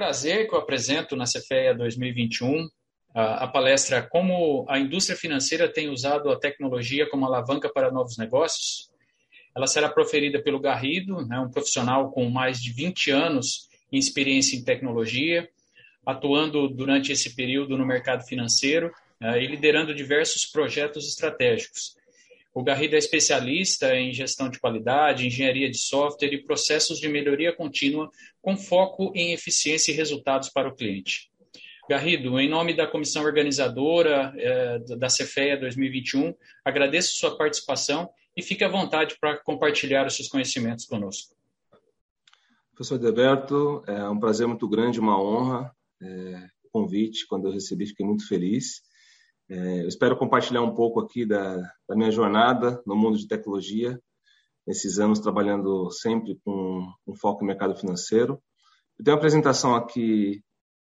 [0.00, 2.70] prazer que eu apresento na Cefeia 2021
[3.14, 8.16] a, a palestra Como a indústria financeira tem usado a tecnologia como alavanca para novos
[8.16, 8.90] negócios.
[9.54, 14.56] Ela será proferida pelo Garrido, né, um profissional com mais de 20 anos em experiência
[14.56, 15.46] em tecnologia,
[16.06, 18.90] atuando durante esse período no mercado financeiro
[19.20, 21.94] né, e liderando diversos projetos estratégicos.
[22.60, 27.56] O Garrido é especialista em gestão de qualidade, engenharia de software e processos de melhoria
[27.56, 28.10] contínua
[28.42, 31.30] com foco em eficiência e resultados para o cliente.
[31.88, 38.62] Garrido, em nome da comissão organizadora eh, da Cefeia 2021, agradeço sua participação e fique
[38.62, 41.34] à vontade para compartilhar os seus conhecimentos conosco.
[42.74, 47.26] Professor Deberto, é um prazer muito grande, uma honra é, o convite.
[47.26, 48.82] Quando eu recebi, fiquei muito feliz.
[49.50, 51.56] É, eu espero compartilhar um pouco aqui da,
[51.88, 54.00] da, minha jornada no mundo de tecnologia,
[54.64, 58.40] nesses anos trabalhando sempre com foco no mercado financeiro.
[58.96, 60.40] Eu tenho uma apresentação aqui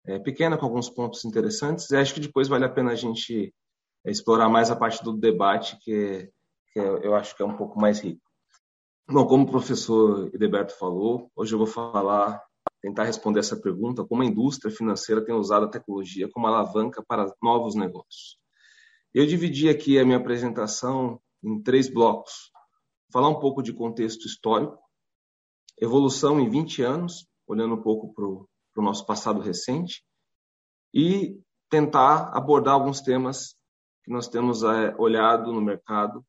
[0.06, 3.52] é, pequena, com alguns pontos interessantes, e acho que depois vale a pena a gente
[4.06, 6.30] é, explorar mais a parte do debate, que,
[6.72, 8.22] que eu acho que é um pouco mais rico.
[9.10, 12.40] Bom, como o professor Edeberto falou, hoje eu vou falar
[12.80, 17.32] tentar responder essa pergunta, como a indústria financeira tem usado a tecnologia como alavanca para
[17.42, 18.41] novos negócios.
[19.14, 22.50] Eu dividi aqui a minha apresentação em três blocos.
[23.12, 24.78] Falar um pouco de contexto histórico,
[25.78, 28.48] evolução em 20 anos, olhando um pouco para o
[28.84, 30.02] nosso passado recente,
[30.94, 31.38] e
[31.68, 33.54] tentar abordar alguns temas
[34.02, 36.24] que nós temos é, olhado no mercado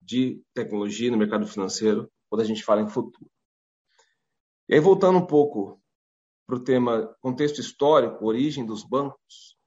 [0.00, 3.28] de tecnologia, no mercado financeiro, quando a gente fala em futuro.
[4.68, 5.80] E aí, voltando um pouco
[6.46, 9.57] para o tema contexto histórico, origem dos bancos.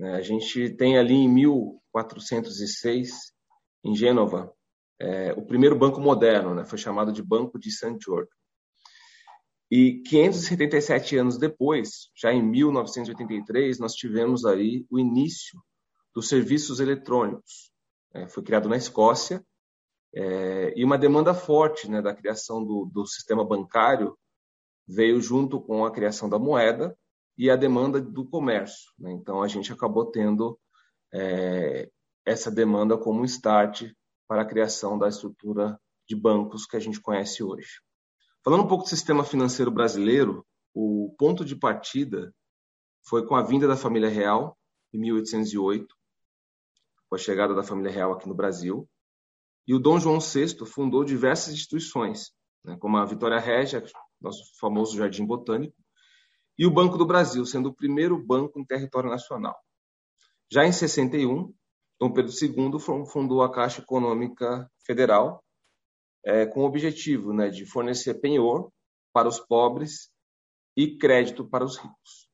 [0.00, 0.14] Né?
[0.14, 3.34] A gente tem ali em 1406,
[3.84, 4.50] em Gênova,
[4.98, 6.64] é, o primeiro banco moderno, né?
[6.64, 7.98] foi chamado de Banco de St.
[8.02, 8.30] George.
[9.70, 15.60] E 577 anos depois, já em 1983, nós tivemos aí o início
[16.14, 17.70] dos serviços eletrônicos.
[18.14, 19.44] É, foi criado na Escócia
[20.14, 24.16] é, e uma demanda forte né, da criação do, do sistema bancário
[24.88, 26.96] veio junto com a criação da moeda
[27.40, 28.92] e a demanda do comércio.
[28.98, 29.10] Né?
[29.12, 30.60] Então, a gente acabou tendo
[31.10, 31.90] é,
[32.22, 33.90] essa demanda como start
[34.28, 37.80] para a criação da estrutura de bancos que a gente conhece hoje.
[38.44, 42.30] Falando um pouco do sistema financeiro brasileiro, o ponto de partida
[43.08, 44.54] foi com a vinda da família real
[44.92, 45.96] em 1808,
[47.08, 48.86] com a chegada da família real aqui no Brasil.
[49.66, 53.82] E o Dom João VI fundou diversas instituições, né, como a Vitória Régia,
[54.20, 55.79] nosso famoso Jardim Botânico,
[56.60, 59.58] e o Banco do Brasil, sendo o primeiro banco em território nacional.
[60.52, 61.54] Já em 61,
[61.98, 65.42] Dom Pedro II fundou a Caixa Econômica Federal,
[66.22, 68.70] é, com o objetivo né, de fornecer penhor
[69.10, 70.10] para os pobres
[70.76, 72.28] e crédito para os ricos.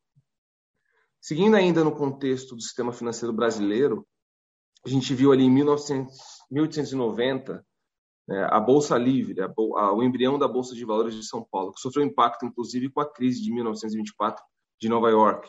[1.21, 4.05] Seguindo ainda no contexto do sistema financeiro brasileiro,
[4.85, 6.17] a gente viu ali em 1900,
[6.51, 7.76] 1890 é,
[8.29, 11.81] a Bolsa Livre, a, a, o embrião da Bolsa de Valores de São Paulo, que
[11.81, 14.45] sofreu impacto, inclusive, com a crise de 1924
[14.81, 15.49] de Nova York.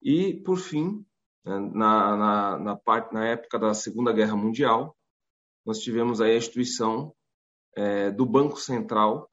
[0.00, 1.04] E, por fim,
[1.44, 4.96] né, na, na, na, parte, na época da Segunda Guerra Mundial,
[5.66, 7.14] nós tivemos aí a instituição
[7.76, 9.30] é, do Banco Central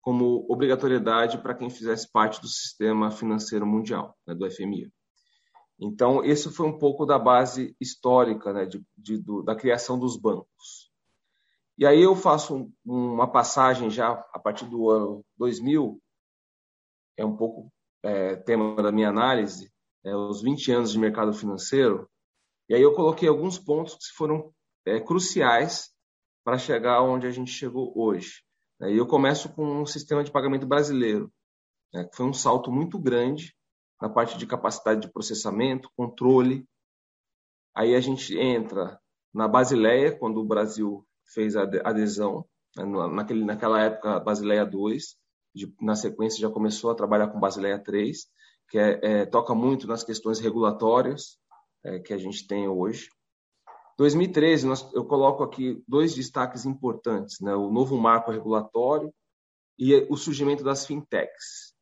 [0.00, 4.90] como obrigatoriedade para quem fizesse parte do sistema financeiro mundial, né, do FMI.
[5.78, 10.16] Então, esse foi um pouco da base histórica né, de, de, do, da criação dos
[10.16, 10.87] bancos.
[11.78, 16.02] E aí eu faço uma passagem já a partir do ano 2000,
[17.16, 17.72] é um pouco
[18.02, 19.72] é, tema da minha análise,
[20.04, 22.10] é, os 20 anos de mercado financeiro,
[22.68, 24.52] e aí eu coloquei alguns pontos que foram
[24.84, 25.94] é, cruciais
[26.44, 28.42] para chegar onde a gente chegou hoje.
[28.80, 31.32] E eu começo com um sistema de pagamento brasileiro,
[31.94, 33.54] né, que foi um salto muito grande
[34.02, 36.66] na parte de capacidade de processamento, controle.
[37.72, 39.00] Aí a gente entra
[39.32, 42.44] na Basileia, quando o Brasil fez a adesão
[42.76, 45.16] né, naquele, naquela época Basileia 2,
[45.54, 48.26] de, na sequência já começou a trabalhar com Basileia 3,
[48.68, 51.38] que é, é, toca muito nas questões regulatórias
[51.84, 53.08] é, que a gente tem hoje.
[53.96, 57.54] 2013, nós, eu coloco aqui dois destaques importantes, né?
[57.54, 59.12] o novo marco regulatório
[59.78, 61.74] e o surgimento das fintechs.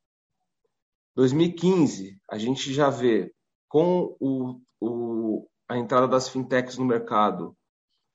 [1.14, 3.34] 2015, a gente já vê
[3.68, 7.56] com o, o, a entrada das fintechs no mercado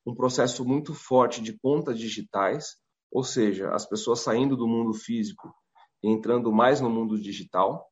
[0.06, 2.76] um processo muito forte de contas digitais,
[3.12, 5.54] ou seja, as pessoas saindo do mundo físico
[6.04, 7.88] e entrando mais no mundo digital.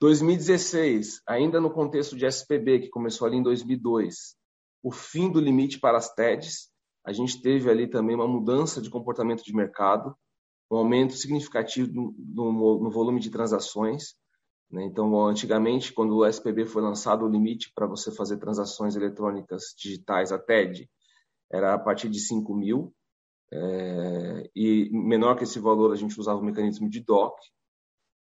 [0.00, 4.36] 2016, ainda no contexto de SPB, que começou ali em 2002,
[4.82, 6.70] o fim do limite para as TEDs,
[7.04, 10.14] a gente teve ali também uma mudança de comportamento de mercado,
[10.70, 14.16] um aumento significativo no, no, no volume de transações.
[14.70, 14.84] Né?
[14.84, 20.32] Então, antigamente, quando o SPB foi lançado, o limite para você fazer transações eletrônicas digitais,
[20.32, 20.88] a TED,
[21.50, 22.92] era a partir de 5 mil.
[23.52, 27.36] É, e menor que esse valor, a gente usava o mecanismo de DOC.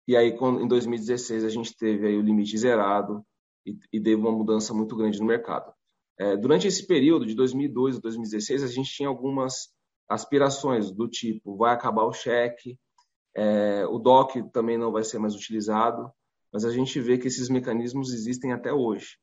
[0.07, 3.25] E aí, quando, em 2016, a gente teve aí o limite zerado
[3.65, 5.73] e, e deu uma mudança muito grande no mercado.
[6.19, 9.73] É, durante esse período, de 2002 a 2016, a gente tinha algumas
[10.07, 12.77] aspirações do tipo vai acabar o cheque,
[13.35, 16.09] é, o DOC também não vai ser mais utilizado,
[16.55, 19.17] mas a gente vê que esses mecanismos existem até hoje.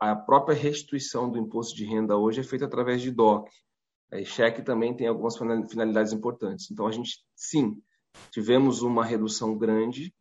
[0.00, 3.48] A própria restituição do imposto de renda hoje é feita através de DOC.
[4.10, 6.68] É, cheque também tem algumas finalidades importantes.
[6.72, 7.80] Então, a gente, sim,
[8.32, 10.12] tivemos uma redução grande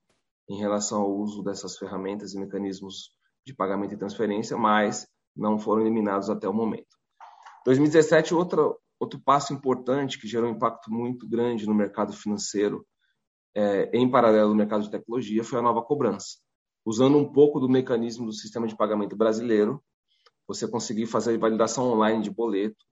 [0.48, 3.10] em relação ao uso dessas ferramentas e mecanismos
[3.44, 6.96] de pagamento e transferência, mas não foram eliminados até o momento.
[7.66, 8.62] 2017, outra,
[9.04, 12.86] Outro passo importante que gerou um impacto muito grande no mercado financeiro,
[13.54, 16.38] é, em paralelo ao mercado de tecnologia, foi a nova cobrança.
[16.86, 19.82] Usando um pouco do mecanismo do sistema de pagamento brasileiro,
[20.48, 22.86] você conseguir fazer validação online de boleto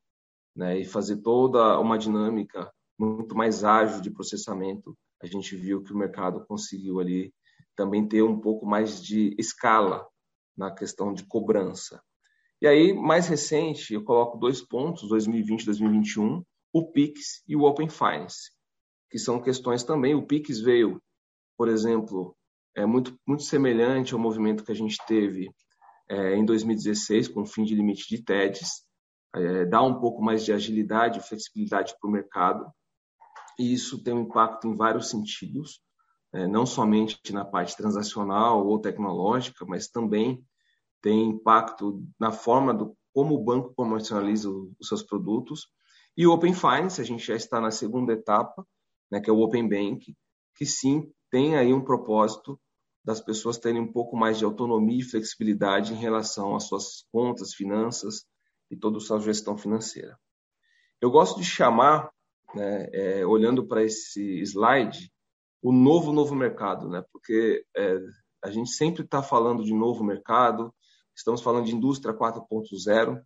[0.56, 4.98] né, e fazer toda uma dinâmica muito mais ágil de processamento.
[5.22, 7.34] A gente viu que o mercado conseguiu ali
[7.76, 10.08] também ter um pouco mais de escala
[10.56, 12.02] na questão de cobrança.
[12.62, 17.64] E aí, mais recente, eu coloco dois pontos, 2020 e 2021, o PIX e o
[17.64, 18.52] Open Finance,
[19.10, 20.14] que são questões também.
[20.14, 21.02] O PIX veio,
[21.58, 22.36] por exemplo,
[22.76, 25.50] é muito, muito semelhante ao movimento que a gente teve
[26.10, 28.84] é, em 2016, com o fim de limite de TEDs,
[29.34, 32.72] é, dá um pouco mais de agilidade e flexibilidade para o mercado,
[33.58, 35.82] e isso tem um impacto em vários sentidos,
[36.34, 40.44] é, não somente na parte transacional ou tecnológica, mas também
[41.02, 45.68] tem impacto na forma do como o banco comercializa os seus produtos.
[46.16, 48.66] E o Open Finance, a gente já está na segunda etapa,
[49.12, 50.16] né, que é o Open Bank,
[50.56, 52.60] que sim tem aí um propósito
[53.04, 57.56] das pessoas terem um pouco mais de autonomia e flexibilidade em relação às suas contas,
[57.56, 58.26] finanças
[58.70, 60.20] e toda a sua gestão financeira.
[61.02, 62.12] Eu gosto de chamar,
[62.54, 65.12] né, é, olhando para esse slide,
[65.64, 67.98] o novo novo mercado, né, porque é,
[68.44, 70.72] a gente sempre está falando de novo mercado,
[71.16, 73.22] Estamos falando de indústria 4.0,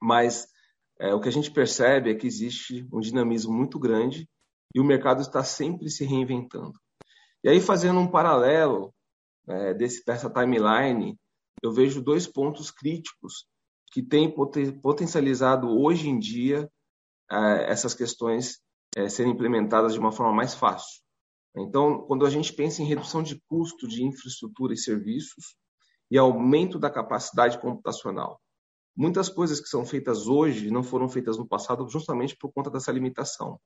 [0.00, 0.48] mas
[0.98, 4.28] é, o que a gente percebe é que existe um dinamismo muito grande
[4.74, 6.78] e o mercado está sempre se reinventando.
[7.44, 8.92] E aí, fazendo um paralelo
[9.46, 11.14] é, desse, dessa timeline,
[11.62, 13.46] eu vejo dois pontos críticos
[13.92, 14.34] que têm
[14.80, 16.68] potencializado hoje em dia
[17.30, 18.60] é, essas questões
[18.96, 21.02] é, serem implementadas de uma forma mais fácil.
[21.54, 25.54] Então, quando a gente pensa em redução de custo de infraestrutura e serviços,
[26.10, 28.40] e aumento da capacidade computacional.
[28.96, 32.92] Muitas coisas que são feitas hoje não foram feitas no passado justamente por conta dessa
[32.92, 33.60] limitação.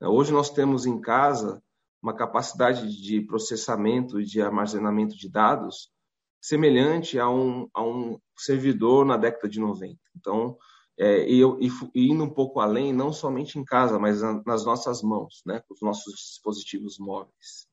[0.00, 1.62] Hoje nós temos em casa
[2.04, 5.90] uma capacidade de processamento e de armazenamento de dados
[6.38, 9.98] semelhante a um, a um servidor na década de 90.
[10.14, 10.58] Então,
[10.98, 15.02] é, e, e, e, indo um pouco além, não somente em casa, mas nas nossas
[15.02, 17.66] mãos, né, com os nossos dispositivos móveis.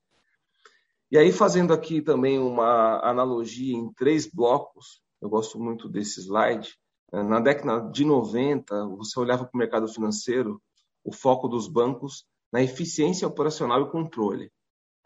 [1.11, 6.73] E aí, fazendo aqui também uma analogia em três blocos, eu gosto muito desse slide.
[7.11, 10.61] Na década de 90, você olhava para o mercado financeiro,
[11.03, 14.51] o foco dos bancos na eficiência operacional e controle.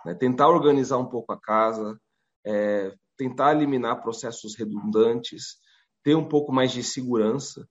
[0.05, 0.15] Né?
[0.15, 1.99] Tentar organizar um pouco a casa,
[2.45, 5.57] é, tentar eliminar processos redundantes,
[6.03, 7.67] ter um pouco mais de segurança,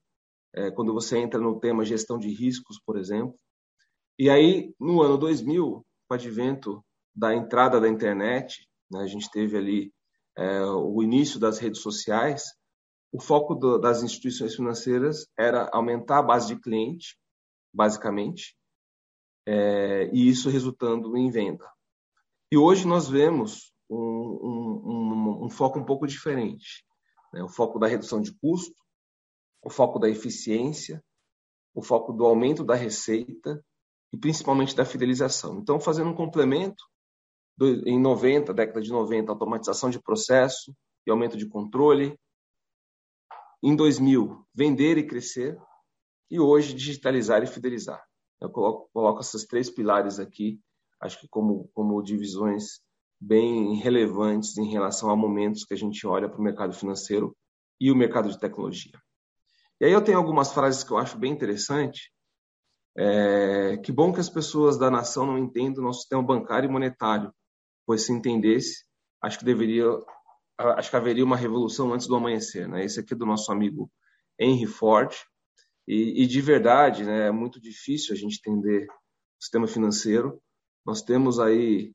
[0.53, 3.37] é, quando você entra no tema gestão de riscos, por exemplo.
[4.17, 9.29] E aí, no ano 2000, com o advento da entrada da internet, né, a gente
[9.29, 9.93] teve ali
[10.37, 12.43] é, o início das redes sociais,
[13.11, 17.17] o foco do, das instituições financeiras era aumentar a base de cliente,
[17.73, 18.55] basicamente,
[19.45, 21.69] é, e isso resultando em venda.
[22.51, 26.85] E hoje nós vemos um, um, um, um foco um pouco diferente.
[27.33, 27.43] Né?
[27.43, 28.75] O foco da redução de custo,
[29.63, 31.03] o foco da eficiência,
[31.73, 33.63] o foco do aumento da receita
[34.13, 35.59] e principalmente da fidelização.
[35.59, 36.83] Então, fazendo um complemento,
[37.61, 40.75] em 90, década de 90, automatização de processo
[41.05, 42.17] e aumento de controle.
[43.63, 45.57] Em 2000, vender e crescer.
[46.29, 48.03] E hoje, digitalizar e fidelizar.
[48.41, 50.59] Eu coloco, coloco esses três pilares aqui,
[51.01, 52.79] acho que como, como divisões
[53.19, 57.35] bem relevantes em relação a momentos que a gente olha para o mercado financeiro
[57.79, 58.99] e o mercado de tecnologia.
[59.79, 62.11] E aí eu tenho algumas frases que eu acho bem interessante.
[62.97, 66.71] É, que bom que as pessoas da nação não entendem o nosso sistema bancário e
[66.71, 67.33] monetário,
[67.85, 68.85] pois se entendesse,
[69.21, 69.85] acho que deveria,
[70.57, 72.85] acho que haveria uma revolução antes do amanhecer, né?
[72.85, 73.91] Esse aqui é do nosso amigo
[74.39, 75.13] Henry Ford
[75.87, 80.41] e, e de verdade, né, é muito difícil a gente entender o sistema financeiro
[80.85, 81.93] Nós temos aí,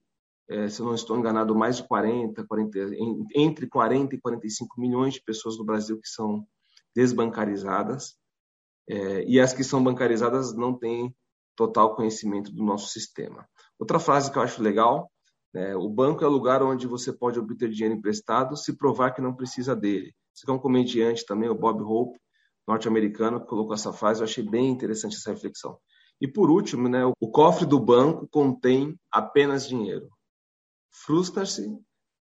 [0.49, 2.79] é, se eu não estou enganado, mais de 40, 40,
[3.35, 6.47] entre 40 e 45 milhões de pessoas no Brasil que são
[6.95, 8.17] desbancarizadas.
[8.89, 11.15] É, e as que são bancarizadas não têm
[11.57, 13.49] total conhecimento do nosso sistema.
[13.79, 15.11] Outra frase que eu acho legal,
[15.53, 19.21] né, o banco é o lugar onde você pode obter dinheiro emprestado se provar que
[19.21, 20.15] não precisa dele.
[20.35, 22.19] Isso é um comediante também, o Bob Hope,
[22.71, 25.79] norte-americano, colocou essa frase, eu achei bem interessante essa reflexão.
[26.21, 30.09] E por último, né, o cofre do banco contém apenas dinheiro.
[30.91, 31.77] Frustra-se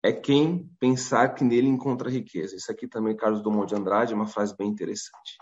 [0.03, 2.55] é quem pensar que nele encontra riqueza.
[2.55, 5.37] Isso aqui também, Carlos Drummond de Andrade, é uma frase bem interessante.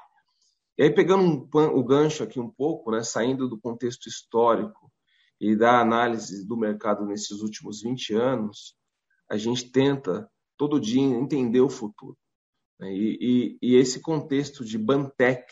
[0.77, 4.91] E aí, pegando um, o gancho aqui um pouco, né, saindo do contexto histórico
[5.39, 8.75] e da análise do mercado nesses últimos 20 anos,
[9.29, 12.17] a gente tenta todo dia entender o futuro.
[12.81, 12.91] Né?
[12.91, 15.45] E, e, e, esse contexto de Bantec,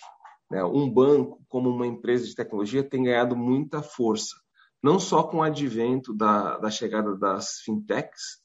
[0.49, 4.35] né, um banco como uma empresa de tecnologia, tem ganhado muita força,
[4.81, 8.41] não só com o advento da, da chegada das fintechs,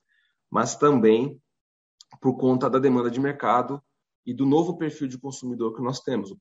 [0.50, 1.40] mas também
[2.20, 3.82] por conta da demanda de mercado
[4.26, 6.30] e do novo perfil de consumidor que nós temos.
[6.30, 6.36] O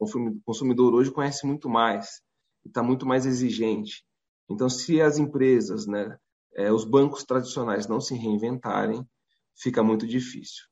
[0.45, 2.21] consumidor hoje conhece muito mais
[2.63, 4.03] e está muito mais exigente.
[4.50, 6.17] Então, se as empresas, né,
[6.55, 9.07] é, os bancos tradicionais não se reinventarem,
[9.55, 10.63] fica muito difícil.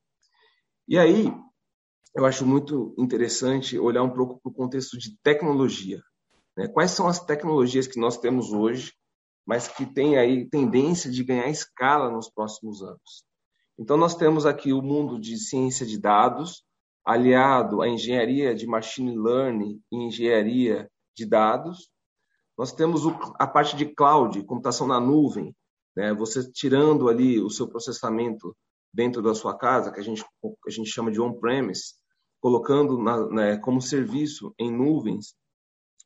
[0.87, 1.33] E aí,
[2.13, 6.01] eu acho muito interessante olhar um pouco para o contexto de tecnologia.
[6.57, 6.67] Né?
[6.67, 8.93] Quais são as tecnologias que nós temos hoje,
[9.45, 13.25] mas que têm aí tendência de ganhar escala nos próximos anos?
[13.79, 16.63] Então, nós temos aqui o mundo de ciência de dados,
[17.03, 21.89] aliado à engenharia de machine learning e engenharia de dados.
[22.57, 23.03] Nós temos
[23.39, 25.55] a parte de cloud, computação na nuvem,
[25.95, 26.13] né?
[26.13, 28.55] você tirando ali o seu processamento
[28.93, 31.95] dentro da sua casa, que a gente, a gente chama de on-premise,
[32.41, 35.33] colocando na, né, como serviço em nuvens.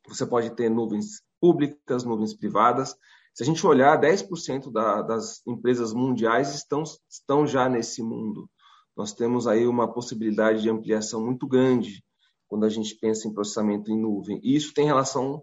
[0.06, 2.94] Você pode ter nuvens públicas, nuvens privadas.
[3.34, 8.48] Se a gente olhar, 10% da, das empresas mundiais estão, estão já nesse mundo
[8.96, 12.02] nós temos aí uma possibilidade de ampliação muito grande
[12.48, 14.40] quando a gente pensa em processamento em nuvem.
[14.42, 15.42] E isso tem relação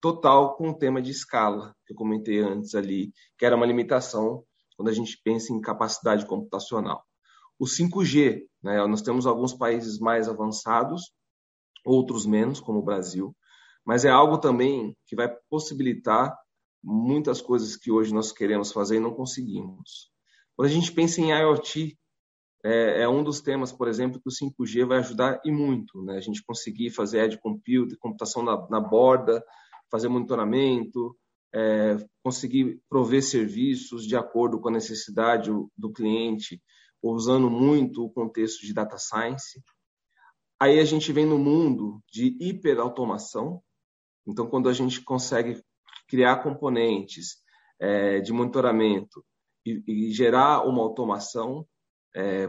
[0.00, 4.44] total com o tema de escala, que eu comentei antes ali, que era uma limitação
[4.76, 7.04] quando a gente pensa em capacidade computacional.
[7.58, 11.12] O 5G, né, nós temos alguns países mais avançados,
[11.84, 13.34] outros menos, como o Brasil,
[13.84, 16.36] mas é algo também que vai possibilitar
[16.82, 20.10] muitas coisas que hoje nós queremos fazer e não conseguimos.
[20.56, 21.96] Quando a gente pensa em IoT,
[22.64, 26.02] é, é, um dos temas, por exemplo, que o 5G vai ajudar e muito.
[26.02, 26.16] Né?
[26.16, 29.42] A gente conseguir fazer edge computing, computação na, na borda,
[29.90, 31.16] fazer monitoramento,
[31.54, 36.60] é, conseguir prover serviços de acordo com a necessidade do cliente,
[37.02, 39.62] usando muito o contexto de data science.
[40.60, 43.62] Aí a gente vem no mundo de hiperautomação.
[44.26, 45.62] Então, quando a gente consegue
[46.08, 47.36] criar componentes
[47.80, 49.24] é, de monitoramento
[49.64, 51.66] e, e gerar uma automação,
[52.14, 52.48] é,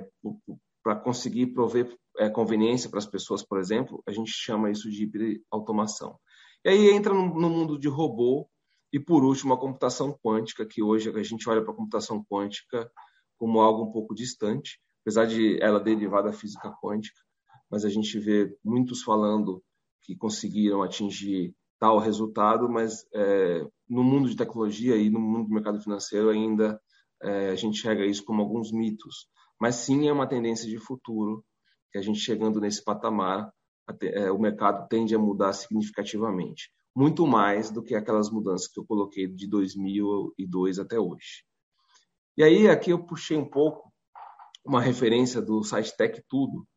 [0.82, 5.44] para conseguir prover é, conveniência para as pessoas, por exemplo, a gente chama isso de
[5.52, 6.18] automação.
[6.64, 8.50] E aí entra no, no, mundo de robô
[8.92, 12.90] e, por último, a computação quântica, que hoje a gente olha para a computação quântica
[13.38, 17.20] como algo um pouco distante, apesar de ela derivar da física quântica,
[17.70, 19.64] mas a gente vê muitos falando
[20.04, 25.54] que conseguiram atingir tal resultado, mas é, no mundo de tecnologia e no mundo do
[25.54, 26.80] mercado financeiro ainda
[27.22, 29.28] é, a gente enxerga isso como alguns mitos
[29.60, 31.44] mas sim é uma tendência de futuro
[31.92, 33.52] que a gente chegando nesse patamar,
[34.02, 38.86] é, o mercado tende a mudar significativamente, muito mais do que aquelas mudanças que eu
[38.86, 41.44] coloquei de 2002 até hoje.
[42.38, 43.92] E aí aqui eu puxei um pouco
[44.64, 46.68] uma referência do site Tech Tudo,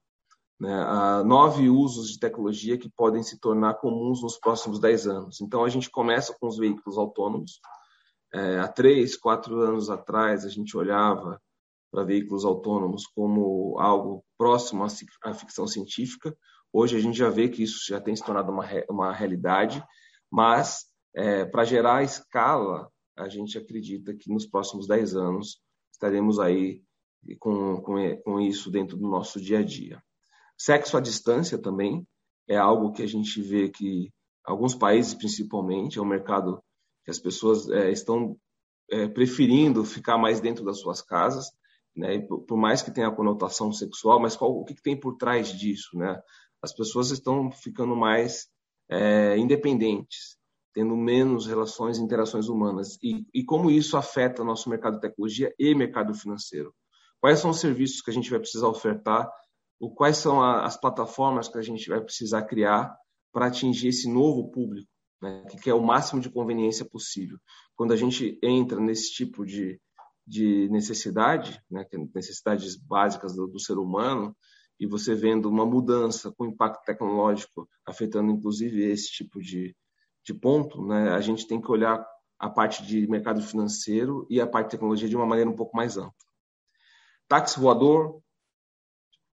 [0.59, 5.41] né, a nove usos de tecnologia que podem se tornar comuns nos próximos dez anos.
[5.41, 7.61] Então a gente começa com os veículos autônomos.
[8.33, 11.39] É, há três, quatro anos atrás a gente olhava
[11.91, 14.85] para veículos autônomos como algo próximo
[15.23, 16.35] à ficção científica.
[16.73, 19.85] Hoje a gente já vê que isso já tem se tornado uma, uma realidade,
[20.31, 25.61] mas é, para gerar escala, a gente acredita que nos próximos 10 anos
[25.93, 26.83] estaremos aí
[27.39, 30.03] com, com, com isso dentro do nosso dia a dia.
[30.57, 32.07] Sexo à distância também
[32.49, 34.11] é algo que a gente vê que
[34.45, 36.63] alguns países, principalmente, é um mercado
[37.05, 38.37] que as pessoas é, estão
[38.91, 41.51] é, preferindo ficar mais dentro das suas casas
[41.97, 42.21] né?
[42.21, 45.53] por mais que tenha a conotação sexual, mas qual, o que, que, tem por trás
[45.53, 46.21] disso, né?
[46.63, 48.49] As pessoas estão ficando mais
[48.89, 50.37] é, independentes,
[50.73, 52.97] tendo menos relações e interações humanas.
[53.03, 56.75] E, e como isso afeta nosso mercado de tecnologia e mercado financeiro?
[57.21, 59.31] Quais são os serviços que a gente vai precisar ofertar?
[59.79, 62.95] O, quais são a, as plataformas que a gente vai precisar criar
[63.33, 67.39] para atingir esse novo público né, que quer o máximo de conveniência possível.
[67.77, 69.81] Quando a gente entra nesse tipo de,
[70.27, 74.35] de necessidade, né, é necessidades básicas do, do ser humano,
[74.79, 79.77] e você vendo uma mudança com impacto tecnológico afetando inclusive esse tipo de,
[80.25, 82.05] de ponto, né, a gente tem que olhar
[82.39, 85.77] a parte de mercado financeiro e a parte de tecnologia de uma maneira um pouco
[85.77, 86.13] mais ampla.
[87.29, 88.21] Táxi voador,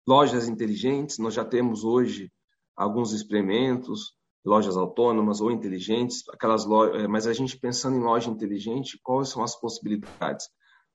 [0.07, 2.31] lojas inteligentes, nós já temos hoje
[2.75, 4.15] alguns experimentos,
[4.45, 9.29] lojas autônomas ou inteligentes, aquelas lojas, é, mas a gente pensando em loja inteligente, quais
[9.29, 10.47] são as possibilidades?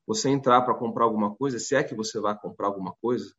[0.06, 3.32] Você entrar para comprar alguma coisa, se é que você vai comprar alguma coisa,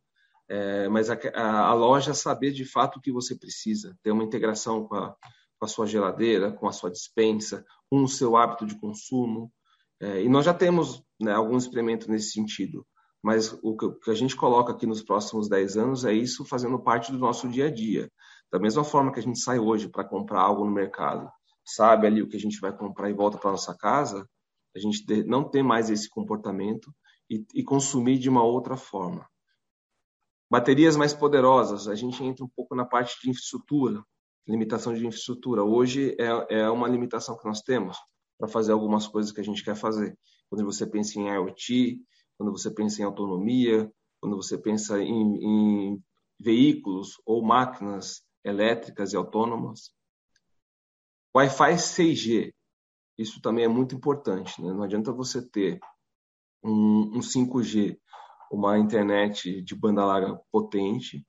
[0.50, 4.24] é, mas a, a, a, loja saber de fato o que você precisa, ter uma
[4.24, 5.16] integração com a,
[5.62, 9.54] com a sua geladeira, com a sua dispensa, com o seu hábito de consumo.
[10.02, 12.84] É, e nós já temos né, alguns experimentos nesse sentido,
[13.22, 16.44] mas o que, o que a gente coloca aqui nos próximos 10 anos é isso
[16.44, 18.12] fazendo parte do nosso dia a dia.
[18.52, 21.32] Da mesma forma que a gente sai hoje para comprar algo no mercado,
[21.64, 24.28] sabe ali o que a gente vai comprar e volta para nossa casa,
[24.76, 26.92] a gente não tem mais esse comportamento
[27.30, 29.30] e, e consumir de uma outra forma.
[30.50, 34.04] Baterias mais poderosas, a gente entra um pouco na parte de infraestrutura,
[34.48, 35.64] limitação de infraestrutura.
[35.64, 37.98] Hoje é, é uma limitação que nós temos
[38.38, 40.18] para fazer algumas coisas que a gente quer fazer.
[40.50, 42.02] Quando você pensa em IoT,
[42.38, 46.04] quando você pensa em autonomia, quando você pensa em, em
[46.40, 49.92] veículos ou máquinas elétricas e autônomas.
[51.36, 52.54] Wi-Fi 6G,
[53.18, 54.62] isso também é muito importante.
[54.62, 54.74] Né?
[54.74, 55.80] Não adianta você ter
[56.64, 57.98] um, um 5G,
[58.52, 61.26] uma internet de banda larga potente,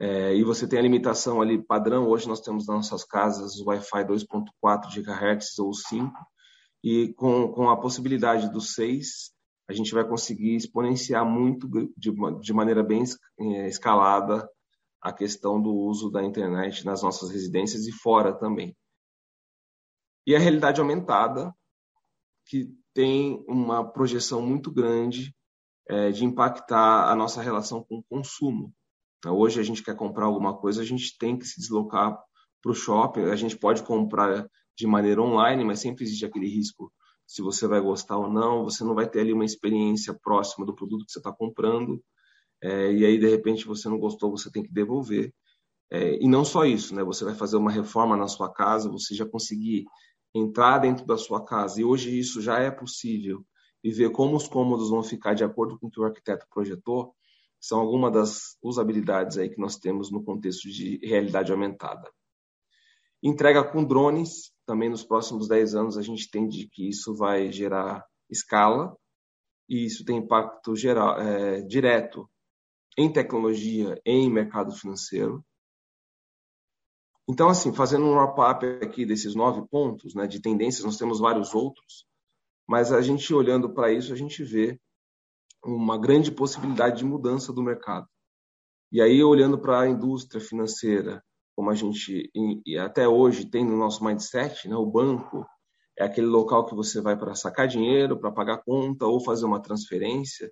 [0.00, 2.08] é, e você tem a limitação ali padrão.
[2.08, 6.12] Hoje nós temos nas nossas casas o Wi-Fi 2.4 GHz ou 5,
[6.82, 9.32] e com, com a possibilidade do 6,
[9.68, 13.04] a gente vai conseguir exponenciar muito de, de maneira bem
[13.38, 14.48] é, escalada
[15.00, 18.76] a questão do uso da internet nas nossas residências e fora também.
[20.26, 21.52] E a realidade aumentada,
[22.46, 25.34] que tem uma projeção muito grande
[25.88, 28.72] é, de impactar a nossa relação com o consumo.
[29.22, 32.18] Então, hoje a gente quer comprar alguma coisa, a gente tem que se deslocar
[32.60, 33.22] para o shopping.
[33.26, 36.92] A gente pode comprar de maneira online, mas sempre existe aquele risco
[37.24, 38.64] se você vai gostar ou não.
[38.64, 42.02] Você não vai ter ali uma experiência próxima do produto que você está comprando.
[42.60, 45.32] É, e aí, de repente, você não gostou, você tem que devolver.
[45.88, 47.04] É, e não só isso, né?
[47.04, 49.84] Você vai fazer uma reforma na sua casa, você já conseguir
[50.34, 53.44] entrar dentro da sua casa, e hoje isso já é possível,
[53.84, 57.14] e ver como os cômodos vão ficar de acordo com o que o arquiteto projetou,
[57.62, 62.10] são algumas das usabilidades aí que nós temos no contexto de realidade aumentada.
[63.22, 68.04] Entrega com drones, também nos próximos 10 anos a gente entende que isso vai gerar
[68.28, 68.96] escala,
[69.68, 72.28] e isso tem impacto geral, é, direto
[72.98, 75.44] em tecnologia, em mercado financeiro.
[77.28, 81.54] Então, assim, fazendo um wrap-up aqui desses nove pontos né, de tendências, nós temos vários
[81.54, 82.04] outros,
[82.66, 84.80] mas a gente olhando para isso, a gente vê
[85.64, 88.06] uma grande possibilidade de mudança do mercado.
[88.90, 91.22] E aí, olhando para a indústria financeira,
[91.54, 92.30] como a gente
[92.66, 95.46] e até hoje tem no nosso mindset, né, o banco
[95.98, 99.60] é aquele local que você vai para sacar dinheiro, para pagar conta ou fazer uma
[99.60, 100.50] transferência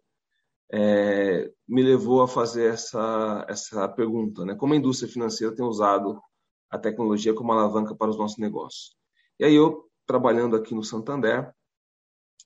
[0.72, 4.54] é, me levou a fazer essa, essa pergunta, né?
[4.54, 6.20] Como a indústria financeira tem usado
[6.70, 8.94] a tecnologia como alavanca para os nossos negócios?
[9.38, 11.52] E aí eu, trabalhando aqui no Santander,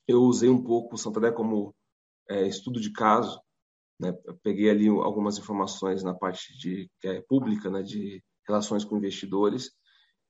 [0.07, 1.75] eu usei um pouco o Santander como
[2.29, 3.39] é, estudo de caso,
[3.99, 4.13] né?
[4.43, 7.81] peguei ali algumas informações na parte de é pública, né?
[7.81, 9.71] De relações com investidores,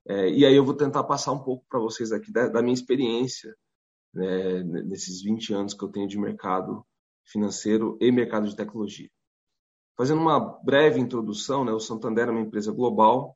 [0.08, 2.74] é, e aí eu vou tentar passar um pouco para vocês aqui da, da minha
[2.74, 3.56] experiência
[4.14, 4.64] né?
[4.64, 6.86] nesses 20 anos que eu tenho de mercado
[7.26, 9.10] financeiro e mercado de tecnologia.
[9.98, 13.36] Fazendo uma breve introdução, né, o Santander é uma empresa global,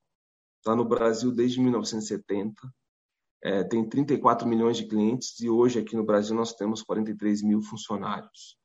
[0.58, 2.54] está no Brasil desde 1970,
[3.44, 7.62] é, tem 34 milhões de clientes e hoje aqui no Brasil nós temos 43 mil
[7.62, 8.58] funcionários.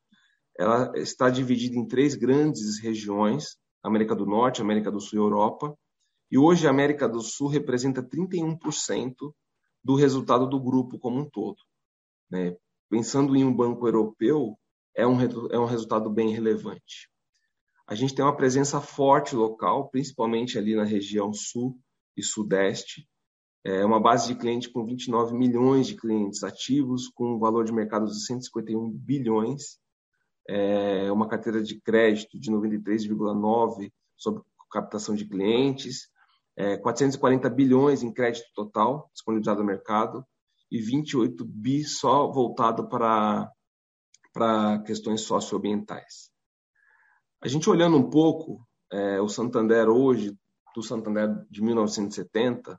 [0.58, 5.76] Ela está dividida em três grandes regiões, América do Norte, América do Sul e Europa,
[6.30, 9.14] e hoje a América do Sul representa 31%
[9.82, 11.58] do resultado do grupo como um todo.
[12.30, 12.56] Né?
[12.88, 14.58] Pensando em um banco europeu,
[14.96, 17.10] é um, é um resultado bem relevante.
[17.86, 21.78] A gente tem uma presença forte local, principalmente ali na região sul
[22.16, 23.06] e sudeste.
[23.64, 27.72] É uma base de cliente com 29 milhões de clientes ativos, com um valor de
[27.72, 29.78] mercado de 151 bilhões,
[30.46, 36.08] é uma carteira de crédito de 93,9 sobre captação de clientes,
[36.56, 40.24] é 440 bilhões em crédito total disponibilizado no mercado
[40.70, 43.50] e 28 bi só voltado para
[44.32, 46.28] para questões socioambientais.
[47.40, 50.36] A gente olhando um pouco é, o Santander hoje,
[50.74, 52.76] do Santander de 1970,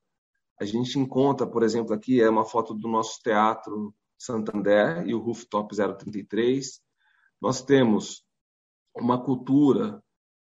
[0.60, 5.20] a gente encontra, por exemplo, aqui é uma foto do nosso teatro Santander e o
[5.20, 6.82] Rooftop 033.
[7.42, 8.24] Nós temos
[8.96, 10.02] uma cultura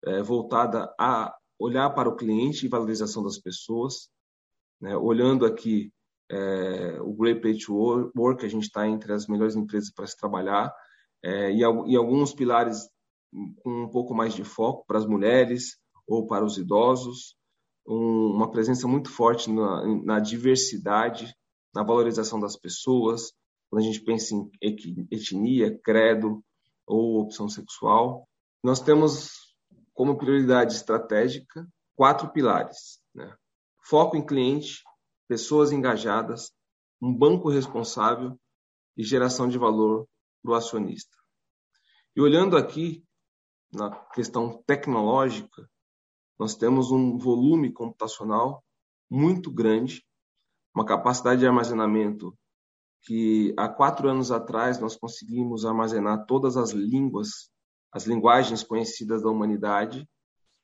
[0.06, 4.10] é, voltada a olhar para o cliente e valorização das pessoas.
[4.82, 4.96] Né?
[4.98, 5.92] Olhando aqui
[6.30, 10.18] é, o Great Place to Work, a gente está entre as melhores empresas para se
[10.18, 10.74] trabalhar,
[11.24, 12.89] é, e, e alguns pilares
[13.63, 17.36] com um pouco mais de foco para as mulheres ou para os idosos,
[17.86, 21.36] um, uma presença muito forte na, na, diversidade,
[21.74, 23.34] na valorização das pessoas,
[23.69, 24.50] quando a gente pensa em
[25.12, 26.43] etnia, credo
[26.86, 28.28] ou opção sexual.
[28.63, 29.56] Nós temos
[29.93, 33.36] como prioridade estratégica quatro pilares: né?
[33.84, 34.84] foco em cliente,
[35.28, 36.52] pessoas engajadas,
[37.02, 38.39] um banco responsável
[38.96, 40.08] e geração de valor
[40.41, 41.17] para o acionista.
[42.15, 43.04] E olhando aqui
[43.74, 45.67] na questão tecnológica,
[46.39, 48.63] nós temos um volume computacional
[49.10, 50.04] muito grande,
[50.76, 52.36] uma capacidade de armazenamento
[53.04, 57.52] que há quatro anos atrás nós conseguimos armazenar todas as línguas,
[57.91, 60.08] as linguagens conhecidas da humanidade.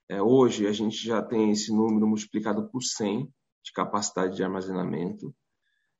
[0.10, 3.32] É, hoje a gente já tem esse número multiplicado por 100
[3.64, 5.36] de capacidade de armazenamento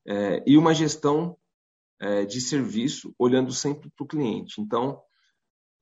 [0.08, 1.38] é, e uma gestão
[2.00, 4.62] é, de serviço olhando sempre para o cliente.
[4.62, 5.02] Então,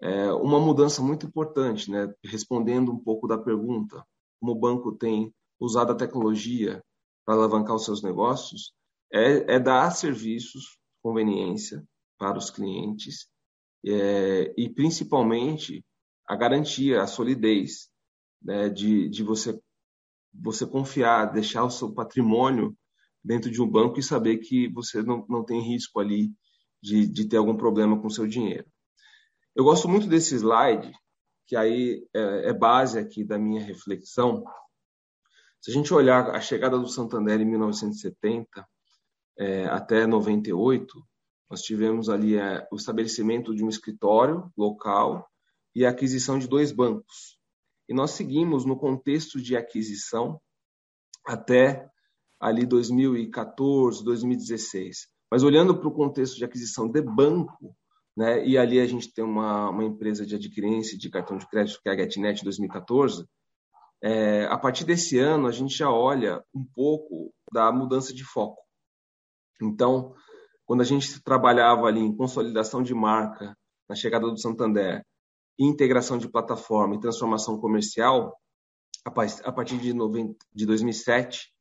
[0.01, 2.13] é uma mudança muito importante, né?
[2.23, 4.03] respondendo um pouco da pergunta,
[4.39, 6.83] como o banco tem usado a tecnologia
[7.25, 8.73] para alavancar os seus negócios,
[9.12, 11.83] é, é dar serviços, conveniência
[12.17, 13.27] para os clientes
[13.86, 15.83] é, e principalmente
[16.27, 17.89] a garantia, a solidez
[18.41, 19.60] né, de, de você,
[20.33, 22.75] você confiar, deixar o seu patrimônio
[23.23, 26.31] dentro de um banco e saber que você não, não tem risco ali
[26.81, 28.65] de, de ter algum problema com o seu dinheiro.
[29.58, 30.93] Eu gosto muito desse slide,
[31.48, 34.43] que aí é, é base aqui da minha reflexão.
[35.60, 38.46] Se a gente olhar a chegada do Santander em 1970,
[39.39, 40.93] é, até 98,
[41.50, 45.28] nós tivemos ali é, o estabelecimento de um escritório local
[45.74, 47.39] e a aquisição de dois bancos.
[47.89, 50.39] E nós seguimos no contexto de aquisição
[51.26, 51.89] até
[52.39, 55.08] ali 2014, 2016.
[55.32, 57.76] Mas olhando para o contexto de aquisição de banco,
[58.17, 61.80] né, e ali a gente tem uma, uma empresa de adquirência de cartão de crédito,
[61.84, 63.27] que é a GetNet 2014,
[64.01, 68.60] é, a partir desse ano a gente já olha um pouco da mudança de foco.
[69.62, 70.15] Então,
[70.65, 73.56] quando a gente trabalhava ali em consolidação de marca,
[73.88, 75.06] na chegada do Santander,
[75.60, 78.36] integração de plataforma e transformação comercial,
[79.06, 81.53] a partir de, 90, de 2007,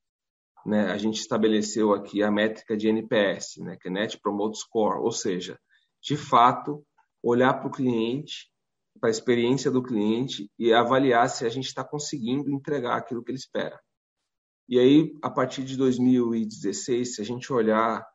[0.65, 5.01] né, a gente estabeleceu aqui a métrica de NPS, né, que é Net Promote Score,
[5.01, 5.59] ou seja,
[6.07, 6.87] de fato,
[7.21, 8.49] olhar para o cliente,
[9.01, 13.33] para a experiência do cliente e avaliar se a gente está conseguindo entregar aquilo que
[13.33, 13.79] ele espera.
[14.69, 18.07] E aí, a partir de 2016, se a gente olhar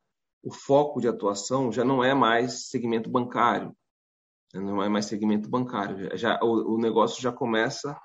[0.41, 3.75] o foco de atuação, já não é mais segmento bancário,
[4.54, 6.17] não é mais segmento bancário.
[6.17, 7.99] Já o, o negócio já começa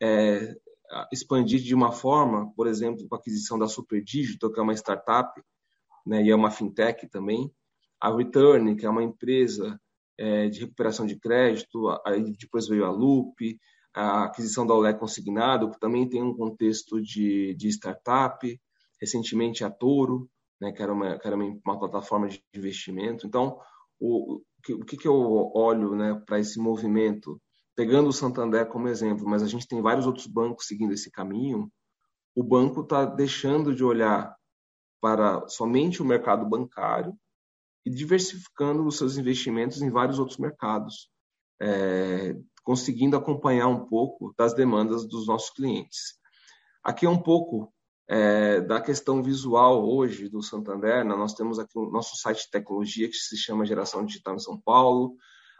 [0.00, 0.54] é,
[0.90, 4.62] a expandir de uma forma, por exemplo, com a aquisição da Super Digital, que é
[4.62, 5.42] uma startup,
[6.06, 7.52] né, e é uma fintech também,
[8.04, 9.80] a Return, que é uma empresa
[10.18, 13.58] é, de recuperação de crédito, aí depois veio a Loop,
[13.94, 18.60] a aquisição da Olé Consignado, que também tem um contexto de, de startup,
[19.00, 20.28] recentemente a Toro,
[20.60, 23.26] né, que era, uma, que era uma, uma plataforma de investimento.
[23.26, 23.58] Então,
[23.98, 27.40] o, o que, que eu olho né, para esse movimento?
[27.74, 31.72] Pegando o Santander como exemplo, mas a gente tem vários outros bancos seguindo esse caminho,
[32.36, 34.36] o banco está deixando de olhar
[35.00, 37.16] para somente o mercado bancário
[37.84, 41.08] e diversificando os seus investimentos em vários outros mercados.
[41.60, 46.18] É, conseguindo acompanhar um pouco das demandas dos nossos clientes.
[46.82, 47.72] Aqui é um pouco
[48.08, 51.04] é, da questão visual hoje do Santander.
[51.04, 51.14] Né?
[51.14, 54.60] Nós temos aqui o nosso site de tecnologia que se chama Geração Digital em São
[54.60, 55.16] Paulo,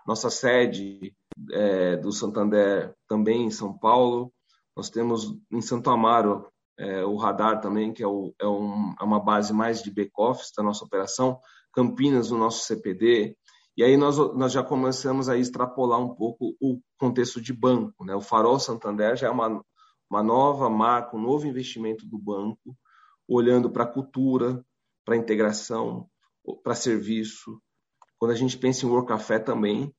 [0.07, 1.15] nossa sede
[1.53, 4.33] é, do Santander também em São Paulo.
[4.77, 9.05] Nós temos em Santo Amaro é, o Radar também, que é, o, é, um, é
[9.05, 11.39] uma base mais de back-office da nossa operação.
[11.75, 13.37] Campinas, o nosso CPD.
[13.77, 18.05] E aí nós, nós já começamos a extrapolar um pouco o contexto de banco.
[18.05, 18.15] Né?
[18.15, 19.65] O Farol Santander já é uma,
[20.09, 22.77] uma nova marca, um novo investimento do banco,
[23.27, 24.65] olhando para a cultura,
[25.05, 26.09] para a integração,
[26.63, 27.61] para serviço.
[28.19, 29.93] Quando a gente pensa em Work Café também,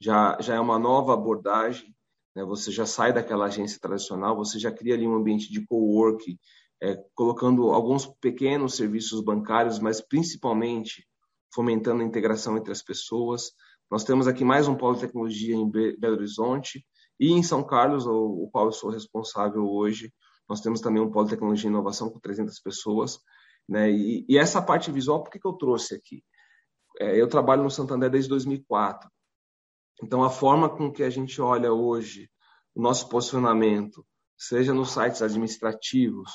[0.00, 1.94] já, já é uma nova abordagem.
[2.34, 2.44] Né?
[2.44, 6.36] Você já sai daquela agência tradicional, você já cria ali um ambiente de co-work,
[6.82, 11.06] é, colocando alguns pequenos serviços bancários, mas principalmente
[11.52, 13.52] fomentando a integração entre as pessoas.
[13.90, 16.86] Nós temos aqui mais um polo de tecnologia em Belo Horizonte
[17.18, 20.12] e em São Carlos, o qual eu sou responsável hoje.
[20.48, 23.18] Nós temos também um polo de tecnologia e inovação com 300 pessoas.
[23.68, 23.90] Né?
[23.90, 26.24] E, e essa parte visual, por que, que eu trouxe aqui?
[26.98, 29.10] É, eu trabalho no Santander desde 2004.
[30.02, 32.30] Então, a forma com que a gente olha hoje
[32.74, 34.04] o nosso posicionamento,
[34.36, 36.30] seja nos sites administrativos,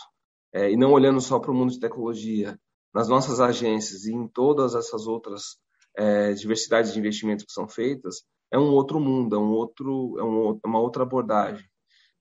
[0.53, 2.59] é, e não olhando só para o mundo de tecnologia,
[2.95, 5.57] nas nossas agências e em todas essas outras
[5.97, 10.23] é, diversidades de investimentos que são feitas, é um outro mundo, é, um outro, é
[10.23, 11.67] um, uma outra abordagem.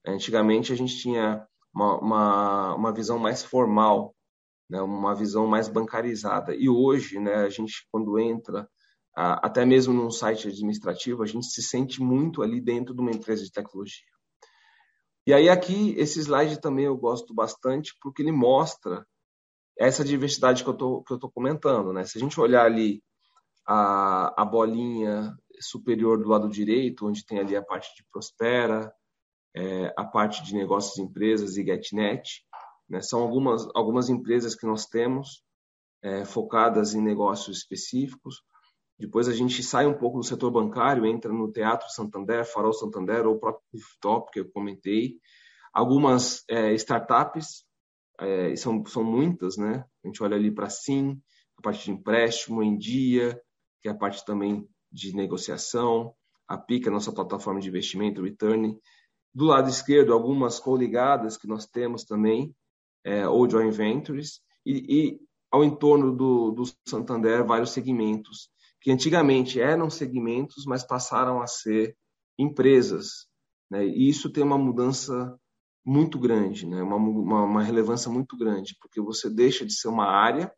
[0.05, 4.13] Antigamente a gente tinha uma, uma, uma visão mais formal,
[4.69, 6.53] né, uma visão mais bancarizada.
[6.53, 8.67] E hoje, né, a gente, quando entra,
[9.15, 13.45] até mesmo num site administrativo, a gente se sente muito ali dentro de uma empresa
[13.45, 14.03] de tecnologia.
[15.25, 19.05] E aí aqui, esse slide também eu gosto bastante, porque ele mostra
[19.77, 21.91] essa diversidade que eu tô, que eu tô comentando.
[21.91, 22.05] Né?
[22.05, 23.03] Se a gente olhar ali
[23.67, 28.93] a, a bolinha superior do lado direito, onde tem ali a parte de Prospera,
[29.55, 32.43] é, a parte de negócios e empresas e GetNet.
[32.89, 33.01] Né?
[33.01, 35.43] São algumas, algumas empresas que nós temos
[36.03, 38.43] é, focadas em negócios específicos.
[38.97, 43.25] Depois a gente sai um pouco do setor bancário, entra no Teatro Santander, Farol Santander
[43.25, 45.17] ou o próprio Rooftop, que eu comentei.
[45.73, 47.65] Algumas é, startups,
[48.19, 49.85] é, são, são muitas, né?
[50.03, 51.21] A gente olha ali para Sim,
[51.57, 53.39] a parte de empréstimo em dia,
[53.81, 56.13] que é a parte também de negociação,
[56.47, 58.77] a PIC, a nossa plataforma de investimento, Return.
[59.33, 62.55] Do lado esquerdo, algumas coligadas que nós temos também,
[63.03, 65.19] é, ou joint ventures, e, e
[65.51, 68.49] ao entorno do, do Santander, vários segmentos,
[68.81, 71.97] que antigamente eram segmentos, mas passaram a ser
[72.37, 73.27] empresas.
[73.69, 73.85] Né?
[73.85, 75.37] E isso tem uma mudança
[75.85, 76.81] muito grande, né?
[76.81, 80.51] uma, uma, uma relevância muito grande, porque você deixa de ser uma área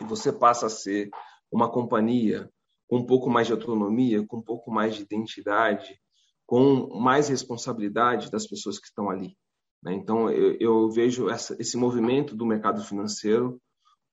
[0.00, 1.10] e você passa a ser
[1.52, 2.50] uma companhia,
[2.88, 6.00] com um pouco mais de autonomia, com um pouco mais de identidade,
[6.46, 9.36] com mais responsabilidade das pessoas que estão ali.
[9.82, 9.94] Né?
[9.94, 13.60] Então, eu, eu vejo essa, esse movimento do mercado financeiro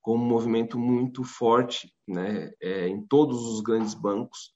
[0.00, 2.50] como um movimento muito forte né?
[2.60, 4.52] É, em todos os grandes bancos.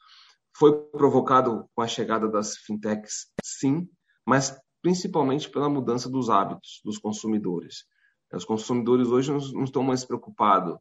[0.57, 3.89] Foi provocado com a chegada das fintechs, sim,
[4.27, 7.85] mas principalmente pela mudança dos hábitos dos consumidores.
[8.33, 10.77] Os consumidores hoje não, estão mais preocupados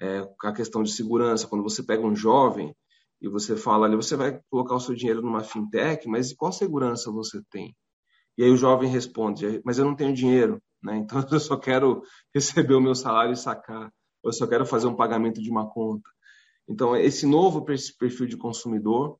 [0.00, 1.46] é, com a questão de segurança.
[1.46, 2.74] Quando você pega um jovem,
[3.24, 7.10] e você fala ali, você vai colocar o seu dinheiro numa fintech, mas qual segurança
[7.10, 7.74] você tem?
[8.36, 10.98] E aí o jovem responde, mas eu não tenho dinheiro, né?
[11.08, 12.02] Então eu só quero
[12.34, 13.90] receber o meu salário e sacar,
[14.22, 16.08] eu só quero fazer um pagamento de uma conta.
[16.68, 19.18] Então esse novo perfil de consumidor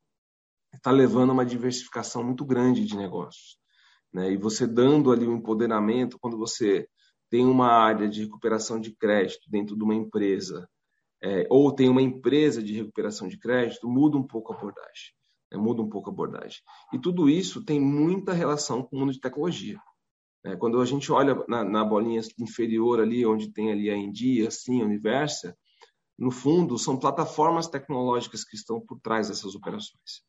[0.75, 3.57] está levando a uma diversificação muito grande de negócios,
[4.15, 4.31] né?
[4.31, 6.89] E você dando ali o um empoderamento, quando você
[7.29, 10.69] tem uma área de recuperação de crédito dentro de uma empresa
[11.21, 15.13] é, ou tem uma empresa de recuperação de crédito, muda um pouco a abordagem.
[15.51, 15.59] Né?
[15.59, 16.61] Muda um pouco a abordagem.
[16.93, 19.81] E tudo isso tem muita relação com o mundo de tecnologia.
[20.45, 24.49] É, quando a gente olha na, na, bolinha inferior ali, onde tem ali a India,
[24.49, 25.57] assim, a Universa,
[26.19, 30.23] no fundo, são plataformas tecnológicas que estão por trás dessas operações.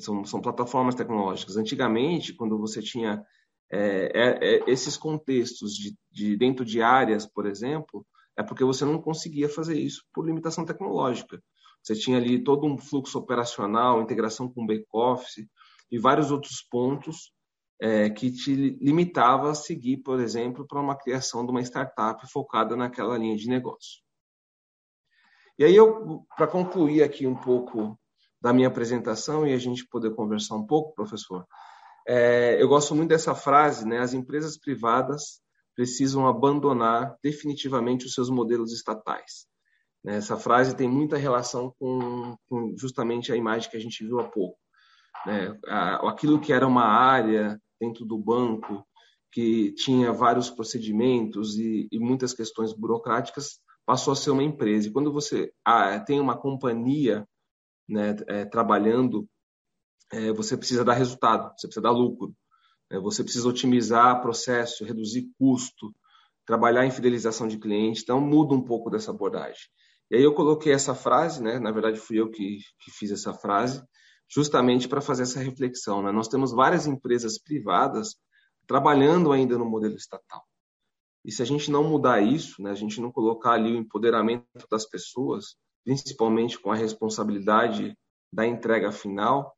[0.00, 1.56] São, são plataformas tecnológicas.
[1.56, 3.24] Antigamente, quando você tinha
[3.70, 8.06] é, é, é esses contextos de, de, dentro de áreas, por exemplo,
[8.36, 11.42] é porque você não conseguia fazer isso por limitação tecnológica.
[11.82, 15.46] Você tinha ali todo um fluxo operacional, integração com back-office
[15.90, 17.32] e vários outros pontos
[17.80, 22.76] é, que te limitava a seguir, por exemplo, para uma criação de uma startup focada
[22.76, 24.02] naquela linha de negócio.
[25.58, 25.76] E aí,
[26.36, 27.98] para concluir aqui um pouco
[28.40, 31.46] da minha apresentação e a gente poder conversar um pouco, professor,
[32.06, 33.98] é, eu gosto muito dessa frase, né?
[33.98, 35.40] As empresas privadas
[35.74, 39.46] precisam abandonar definitivamente os seus modelos estatais.
[40.02, 44.20] Né, essa frase tem muita relação com, com justamente a imagem que a gente viu
[44.20, 44.56] há pouco.
[45.26, 45.58] Né?
[46.02, 48.86] Aquilo que era uma área dentro do banco,
[49.32, 54.88] que tinha vários procedimentos e, e muitas questões burocráticas, passou a ser uma empresa.
[54.88, 57.26] E quando você ah, tem uma companhia
[57.88, 59.28] né, é, trabalhando,
[60.12, 62.34] é, você precisa dar resultado, você precisa dar lucro.
[62.90, 65.94] É, você precisa otimizar processo, reduzir custo,
[66.44, 68.02] trabalhar em fidelização de cliente.
[68.02, 69.68] Então, muda um pouco dessa abordagem.
[70.10, 71.58] E aí eu coloquei essa frase, né?
[71.58, 73.82] na verdade fui eu que, que fiz essa frase,
[74.28, 76.02] justamente para fazer essa reflexão.
[76.02, 76.12] Né?
[76.12, 78.14] Nós temos várias empresas privadas
[78.66, 80.44] trabalhando ainda no modelo estatal.
[81.24, 84.46] E se a gente não mudar isso, né, a gente não colocar ali o empoderamento
[84.70, 87.96] das pessoas, principalmente com a responsabilidade
[88.32, 89.56] da entrega final,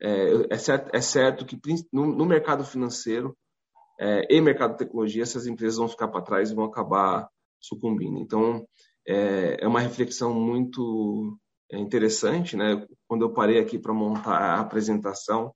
[0.00, 1.60] é, é, certo, é certo que
[1.92, 3.36] no, no mercado financeiro
[4.00, 7.28] é, e mercado de tecnologia, essas empresas vão ficar para trás e vão acabar
[7.60, 8.18] sucumbindo.
[8.18, 8.66] Então,
[9.06, 11.38] é, é uma reflexão muito
[11.70, 12.56] é, interessante.
[12.56, 12.86] Né?
[13.06, 15.54] Quando eu parei aqui para montar a apresentação,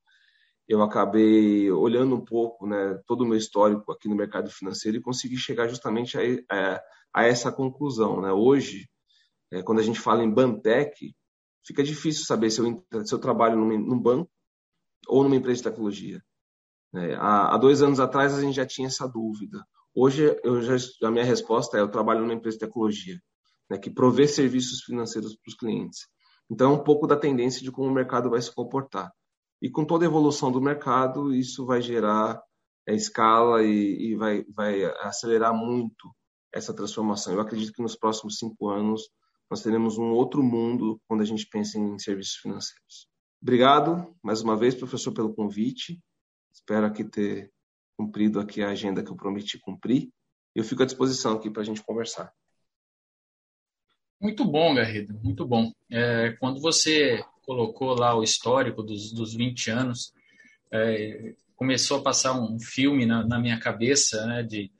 [0.68, 5.02] eu acabei olhando um pouco né, todo o meu histórico aqui no mercado financeiro e
[5.02, 6.82] consegui chegar justamente a, a,
[7.14, 8.20] a essa conclusão.
[8.20, 8.30] Né?
[8.32, 8.86] Hoje,
[9.50, 11.14] é, quando a gente fala em Bantec,
[11.64, 14.30] fica difícil saber se eu, se eu trabalho num, num banco
[15.08, 16.22] ou numa empresa de tecnologia.
[16.94, 19.64] É, há, há, dois anos atrás a gente já tinha essa dúvida.
[19.94, 23.20] Hoje eu já, a minha resposta é eu trabalho numa empresa de tecnologia,
[23.68, 26.06] né, que provê serviços financeiros para os clientes.
[26.50, 29.12] Então é um pouco da tendência de como o mercado vai se comportar.
[29.62, 32.40] E com toda a evolução do mercado, isso vai gerar
[32.88, 36.10] é, escala e, e vai, vai acelerar muito
[36.52, 37.34] essa transformação.
[37.34, 39.02] Eu acredito que nos próximos cinco anos
[39.50, 43.08] nós teremos um outro mundo quando a gente pensa em serviços financeiros.
[43.42, 46.00] Obrigado mais uma vez, professor, pelo convite.
[46.52, 47.50] Espero aqui ter
[47.96, 50.08] cumprido aqui a agenda que eu prometi cumprir.
[50.54, 52.32] Eu fico à disposição aqui para a gente conversar.
[54.20, 55.72] Muito bom, Garrido, muito bom.
[55.90, 60.12] É, quando você colocou lá o histórico dos, dos 20 anos,
[60.70, 64.70] é, começou a passar um filme na, na minha cabeça, né, de,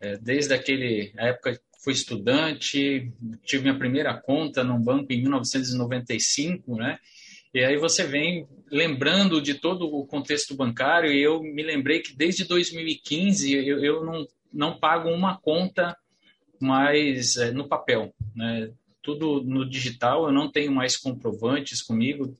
[0.00, 3.12] é, desde aquele a época fui estudante,
[3.44, 6.98] tive minha primeira conta num banco em 1995, né?
[7.52, 12.16] E aí você vem lembrando de todo o contexto bancário e eu me lembrei que
[12.16, 15.96] desde 2015 eu, eu não, não pago uma conta
[16.58, 18.72] mais é, no papel, né?
[19.02, 22.34] Tudo no digital, eu não tenho mais comprovantes comigo,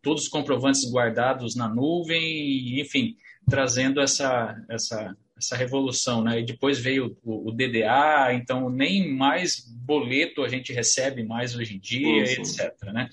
[0.00, 3.14] todos os comprovantes guardados na nuvem, enfim,
[3.48, 6.40] trazendo essa, essa essa revolução, né?
[6.40, 11.76] E depois veio o, o, DDA, então nem mais boleto a gente recebe mais hoje
[11.76, 12.74] em dia, etc.
[12.92, 13.08] Né?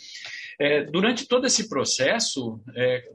[0.60, 3.08] É, durante todo esse processo, é,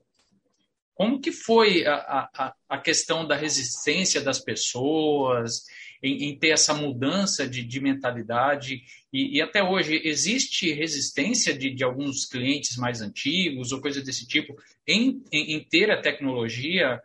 [0.94, 5.64] como que foi a, a, a, questão da resistência das pessoas
[6.02, 8.82] em, em ter essa mudança de, de mentalidade?
[9.12, 14.26] E, e, até hoje, existe resistência de, de, alguns clientes mais antigos ou coisa desse
[14.26, 14.54] tipo
[14.86, 17.00] em, em, em ter a tecnologia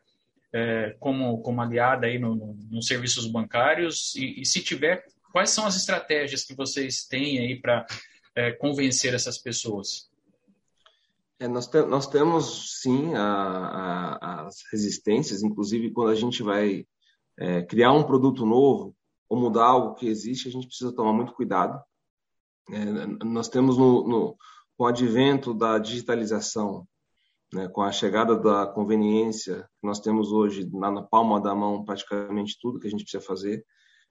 [0.56, 4.16] é, como, como aliada aí no, no, nos serviços bancários?
[4.16, 7.86] E, e, se tiver, quais são as estratégias que vocês têm aí para
[8.34, 10.10] é, convencer essas pessoas?
[11.38, 16.88] É, nós, te, nós temos sim a, a, as resistências, inclusive quando a gente vai
[17.38, 18.96] é, criar um produto novo
[19.28, 21.84] ou mudar algo que existe, a gente precisa tomar muito cuidado.
[22.72, 24.38] É, nós temos no, no,
[24.78, 26.88] com o advento da digitalização
[27.56, 32.58] né, com a chegada da conveniência nós temos hoje na, na, palma da mão praticamente
[32.62, 33.66] tudo que a gente precisa fazer.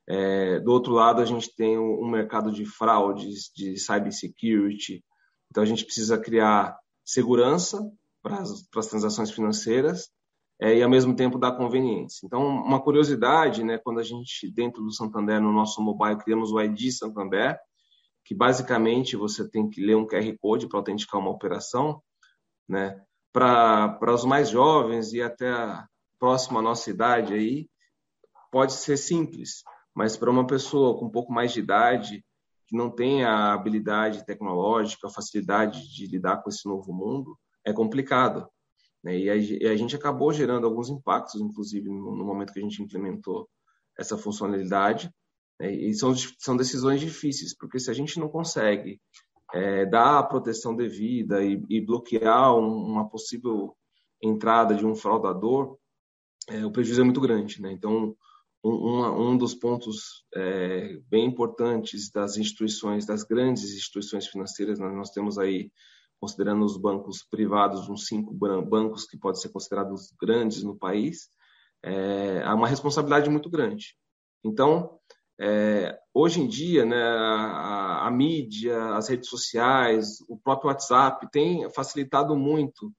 [0.08, 5.04] É, do outro lado, a gente tem um, um mercado de fraudes, de cybersecurity.
[5.50, 7.86] Então, a gente precisa criar segurança
[8.22, 10.08] para as transações financeiras
[10.58, 12.24] é, e, ao mesmo tempo, dar conveniência.
[12.24, 16.60] Então, uma curiosidade, né, quando a gente, dentro do Santander, no nosso mobile, criamos o
[16.60, 17.58] ID Santander,
[18.24, 22.02] que basicamente você tem que ler um QR Code para autenticar uma operação,
[22.66, 22.98] né?
[23.34, 25.88] Para os mais jovens e até a
[26.20, 27.68] próxima à nossa idade aí,
[28.48, 32.24] pode ser simples, mas para uma pessoa com um pouco mais de idade,
[32.68, 37.72] que não tem a habilidade tecnológica, a facilidade de lidar com esse novo mundo, é
[37.72, 38.48] complicado.
[39.02, 39.18] Né?
[39.18, 42.62] E, a, e, a, gente acabou gerando alguns impactos, inclusive, no, no momento que a
[42.62, 43.48] gente implementou
[43.98, 45.10] essa funcionalidade.
[45.60, 45.72] Né?
[45.72, 49.00] E são, são decisões difíceis, porque se a gente não consegue
[49.54, 53.76] é, dar a proteção devida e, e bloquear um, uma possível
[54.20, 55.78] entrada de um fraudador,
[56.48, 57.62] é, o prejuízo é muito grande.
[57.62, 57.70] Né?
[57.70, 58.16] Então,
[58.64, 65.10] um, um dos pontos é, bem importantes das instituições, das grandes instituições financeiras, nós, nós
[65.10, 65.70] temos aí,
[66.18, 71.28] considerando os bancos privados, uns cinco bancos que podem ser considerados grandes no país,
[71.84, 73.94] é, há uma responsabilidade muito grande.
[74.42, 74.98] Então,
[75.40, 81.68] é, hoje em dia, né, a, a, mídia, as redes sociais, o próprio WhatsApp tem
[81.70, 82.92] facilitado muito.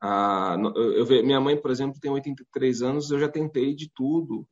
[0.00, 4.46] A, eu, eu, minha mãe, por exemplo, tem 83 anos, eu já tentei de tudo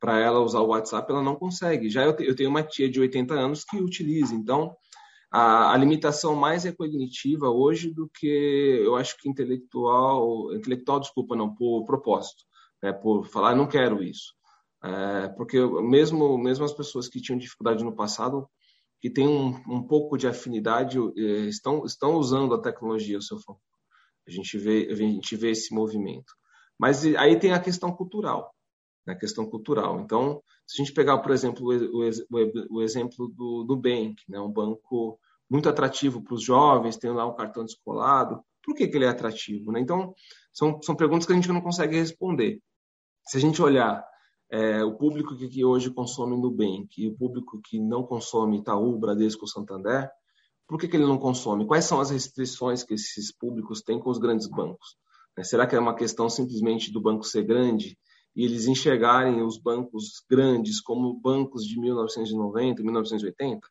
[0.00, 1.90] para ela usar o WhatsApp, ela não consegue.
[1.90, 4.74] Já eu, eu, tenho uma tia de 80 anos que utiliza, então
[5.30, 11.36] a, a, limitação mais é cognitiva hoje do que eu acho que intelectual, intelectual, desculpa,
[11.36, 12.42] não, por propósito,
[12.82, 14.34] né, por falar, não quero isso.
[14.82, 18.48] É, porque mesmo, mesmo as pessoas que tinham dificuldade no passado,
[19.00, 23.38] que têm um, um pouco de afinidade, é, estão, estão usando a tecnologia ao seu
[23.40, 23.60] favor.
[24.26, 26.32] A gente vê, a gente vê esse movimento.
[26.78, 28.54] Mas aí tem a questão cultural,
[29.06, 29.14] né?
[29.14, 30.00] a questão cultural.
[30.00, 34.40] Então, se a gente pegar, por exemplo, o, o, o exemplo do, do Bank, né?
[34.40, 35.18] um banco
[35.50, 38.42] muito atrativo para os jovens, tem lá um cartão descolado.
[38.62, 39.72] Por que, que ele é atrativo?
[39.72, 39.80] Né?
[39.80, 40.14] Então,
[40.52, 42.60] são, são perguntas que a gente não consegue responder.
[43.26, 44.02] Se a gente olhar
[44.50, 48.98] é, o público que, que, hoje consome Nubank e o público que não consome Itaú,
[48.98, 50.10] Bradesco, Santander,
[50.66, 51.66] por que, que ele não consome?
[51.66, 54.96] Quais são as restrições que esses públicos têm com os grandes bancos?
[55.36, 55.44] Né?
[55.44, 57.96] Será que é uma questão simplesmente do banco ser grande
[58.34, 63.66] e eles enxergarem os bancos grandes como bancos de 1990, 1980?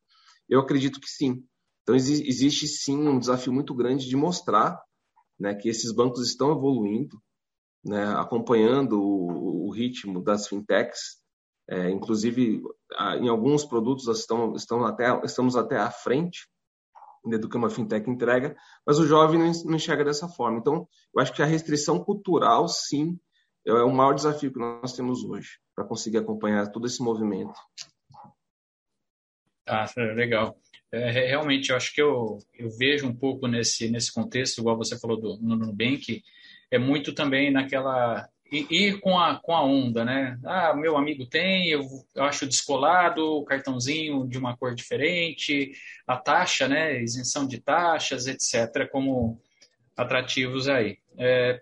[0.48, 1.44] Eu acredito que sim.
[1.84, 4.80] Então, existe sim um desafio muito grande de mostrar
[5.40, 7.20] né, que esses bancos estão evoluindo,
[7.84, 11.20] né, acompanhando o, o, ritmo das fintechs.
[11.68, 12.62] É, inclusive,
[13.20, 16.48] em alguns produtos estão, estão até, estamos até à frente
[17.26, 18.56] né, do que uma fintech entrega,
[18.86, 20.58] mas o jovem não enxerga dessa forma.
[20.58, 23.20] Então, eu acho que a restrição cultural, sim,
[23.66, 27.60] é o maior desafio que nós temos hoje, para conseguir acompanhar todo esse movimento.
[29.68, 30.58] Ah, legal.
[30.92, 34.98] É, realmente, eu acho que eu, eu vejo um pouco nesse, nesse contexto, igual você
[34.98, 36.24] falou do, no Nubank,
[36.72, 40.40] é muito também naquela ir com a, com a onda, né?
[40.44, 41.82] Ah, meu amigo tem, eu,
[42.16, 45.72] eu acho descolado, o cartãozinho de uma cor diferente,
[46.08, 47.02] a taxa, né?
[47.02, 49.40] Isenção de taxas, etc., como
[49.96, 50.98] atrativos aí.
[51.18, 51.62] É,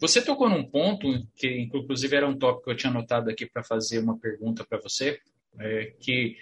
[0.00, 3.62] você tocou num ponto que, inclusive, era um tópico que eu tinha anotado aqui para
[3.62, 5.20] fazer uma pergunta para você,
[5.58, 6.36] é, que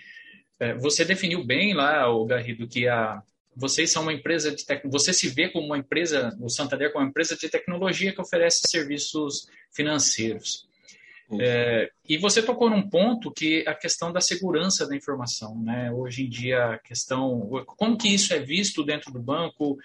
[0.58, 3.22] é, você definiu bem lá, o Garrido, que a,
[3.54, 4.82] vocês são uma empresa de tec...
[4.86, 8.62] você se vê como uma empresa, o Santander como uma empresa de tecnologia que oferece
[8.68, 10.66] serviços financeiros.
[11.40, 15.90] É, e você tocou num ponto que a questão da segurança da informação, né?
[15.90, 19.78] Hoje em dia a questão, como que isso é visto dentro do banco?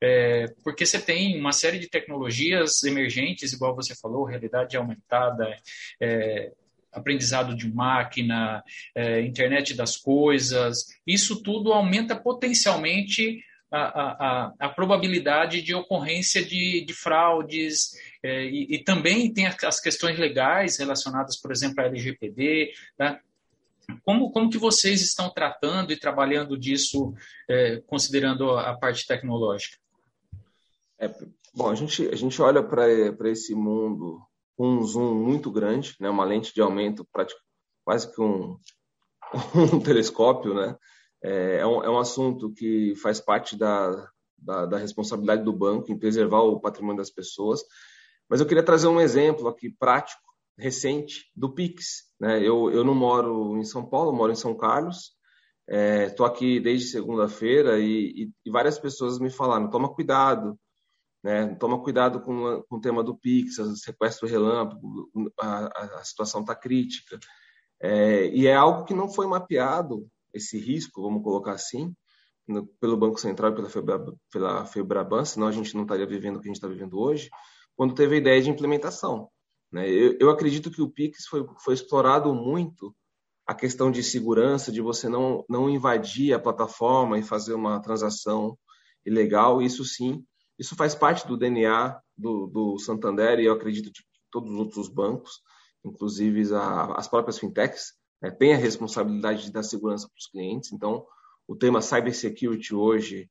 [0.00, 5.56] É, porque você tem uma série de tecnologias emergentes, igual você falou, realidade aumentada,
[6.00, 6.52] é,
[6.94, 8.62] aprendizado de máquina,
[8.94, 16.84] é, internet das coisas, isso tudo aumenta potencialmente a, a, a, probabilidade de ocorrência de,
[16.84, 22.72] de fraudes é, e, e, também tem as questões legais relacionadas, por exemplo, à LGPD.
[22.96, 23.20] Tá?
[24.04, 27.14] Como, como que vocês estão tratando e trabalhando disso,
[27.48, 29.76] é, considerando a parte tecnológica?
[30.98, 31.10] É,
[31.52, 34.22] bom, a gente, a gente olha para esse mundo
[34.58, 37.06] um zoom muito grande, né, uma lente de aumento
[37.84, 38.56] quase que um,
[39.74, 40.76] um telescópio, né?
[41.22, 45.90] É, é, um, é um assunto que faz parte da, da, da, responsabilidade do banco
[45.90, 47.62] em preservar o patrimônio das pessoas.
[48.28, 50.20] Mas eu queria trazer um exemplo aqui prático,
[50.58, 52.04] recente, do Pix.
[52.20, 52.40] Né?
[52.40, 55.12] Eu, eu não moro em São Paulo, moro em São Carlos.
[55.66, 60.58] Estou é, aqui desde segunda-feira e, e, e várias pessoas me falaram: toma cuidado,
[61.24, 61.54] né?
[61.54, 65.10] Toma cuidado com, com o tema do Pix, sequestro relâmpago,
[65.40, 67.18] a, a situação está crítica.
[67.80, 71.94] É, e é algo que não foi mapeado, esse risco, vamos colocar assim,
[72.46, 76.36] no, pelo Banco Central e pela, Febra, pela Febraban, senão a gente não estaria vivendo
[76.36, 77.30] o que a gente está vivendo hoje,
[77.74, 79.30] quando teve a ideia de implementação.
[79.72, 79.88] Né?
[79.88, 82.94] Eu, eu acredito que o Pix foi, foi explorado muito
[83.46, 88.58] a questão de segurança, de você não, não invadir a plataforma e fazer uma transação
[89.06, 90.22] ilegal, isso sim
[90.58, 94.88] isso faz parte do DNA do, do Santander e eu acredito de todos os outros
[94.88, 95.40] bancos,
[95.84, 100.72] inclusive a, as próprias fintechs, né, têm a responsabilidade de dar segurança para os clientes.
[100.72, 101.06] Então,
[101.46, 103.30] o tema cybersecurity hoje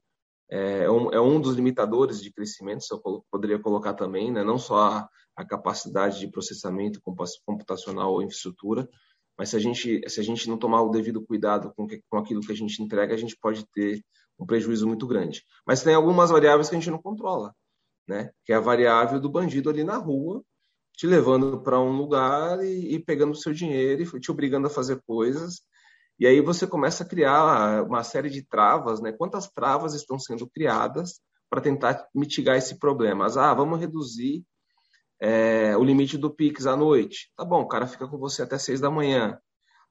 [0.50, 4.44] é, é um, é um, dos limitadores de crescimento, se eu poderia colocar também, né,
[4.44, 7.02] não só a, a capacidade de processamento
[7.46, 8.88] computacional ou infraestrutura,
[9.38, 12.18] mas se a gente, se a gente não tomar o devido cuidado com, que, com
[12.18, 14.04] aquilo que a gente entrega, a gente pode ter
[14.44, 15.44] um prejuízo muito grande.
[15.66, 17.56] Mas tem algumas variáveis que a gente não controla,
[18.08, 18.32] né?
[18.46, 20.44] Que é a variável do bandido ali na rua,
[20.96, 24.70] te levando para um lugar e, e pegando o seu dinheiro e te obrigando a
[24.70, 25.62] fazer coisas.
[26.20, 29.12] E aí você começa a criar uma série de travas, né?
[29.12, 31.20] Quantas travas estão sendo criadas
[31.50, 33.26] para tentar mitigar esse problema?
[33.26, 34.44] Ah, vamos reduzir
[35.20, 37.32] é, o limite do Pix à noite.
[37.36, 39.40] Tá bom, o cara fica com você até seis da manhã.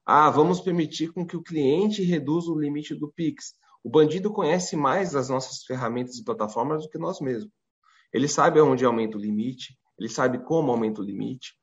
[0.05, 3.55] Ah, vamos permitir com que o cliente reduza o limite do Pix.
[3.83, 7.51] O bandido conhece mais as nossas ferramentas e plataformas do que nós mesmos.
[8.13, 11.53] Ele sabe onde aumenta o limite, ele sabe como aumenta o limite.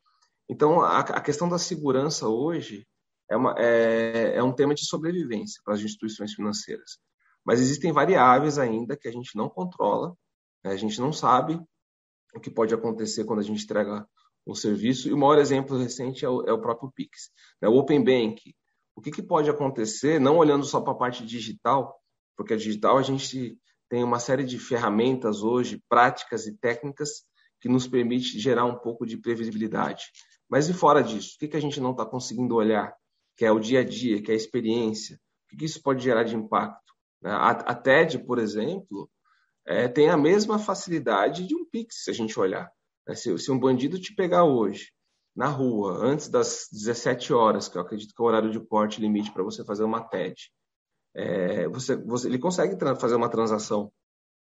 [0.48, 2.86] Então, a, a questão da segurança hoje
[3.30, 6.98] é, uma, é, é um tema de sobrevivência para as instituições financeiras.
[7.44, 10.14] Mas existem variáveis ainda que a gente não controla,
[10.64, 10.72] né?
[10.72, 11.60] a gente não sabe
[12.34, 14.06] o que pode acontecer quando a gente entrega
[14.46, 15.08] um serviço.
[15.08, 17.30] E o maior exemplo recente é o, é o próprio Pix.
[17.62, 17.68] Né?
[17.68, 18.54] O Open Bank.
[18.94, 21.99] O que, que pode acontecer, não olhando só para a parte digital,
[22.37, 23.59] porque a digital a gente
[23.89, 27.24] tem uma série de ferramentas hoje, práticas e técnicas
[27.61, 30.05] que nos permite gerar um pouco de previsibilidade.
[30.49, 32.95] Mas e fora disso, o que, a gente não está conseguindo olhar?
[33.37, 35.20] Que é o dia a dia, que é a experiência.
[35.53, 36.93] O que, isso pode gerar de impacto?
[37.20, 37.31] Né?
[37.31, 39.11] A, a TED, por exemplo,
[39.66, 42.70] é, tem a mesma facilidade de um Pix, se a gente olhar.
[43.07, 43.14] Né?
[43.14, 44.93] Se, se, um bandido te pegar hoje,
[45.35, 49.01] na rua, antes das 17 horas, que eu acredito que é o horário de porte
[49.01, 50.51] limite para você fazer uma TED,
[51.14, 53.92] é, você, você, ele consegue fazer uma transação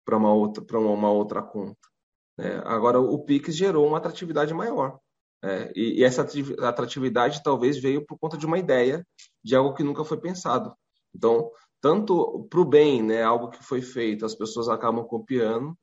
[0.05, 1.89] para uma outra para uma, uma, outra conta.
[2.37, 2.63] Né?
[2.65, 4.99] Agora, o Pix gerou uma atratividade maior.
[5.43, 6.27] É, e, e, essa
[6.67, 9.07] atratividade talvez veio por conta de uma ideia
[9.45, 10.75] de algo que nunca foi pensado.
[11.15, 11.51] Então,
[11.81, 15.79] tanto para o bem, né, algo que foi feito, as pessoas acabam copiando,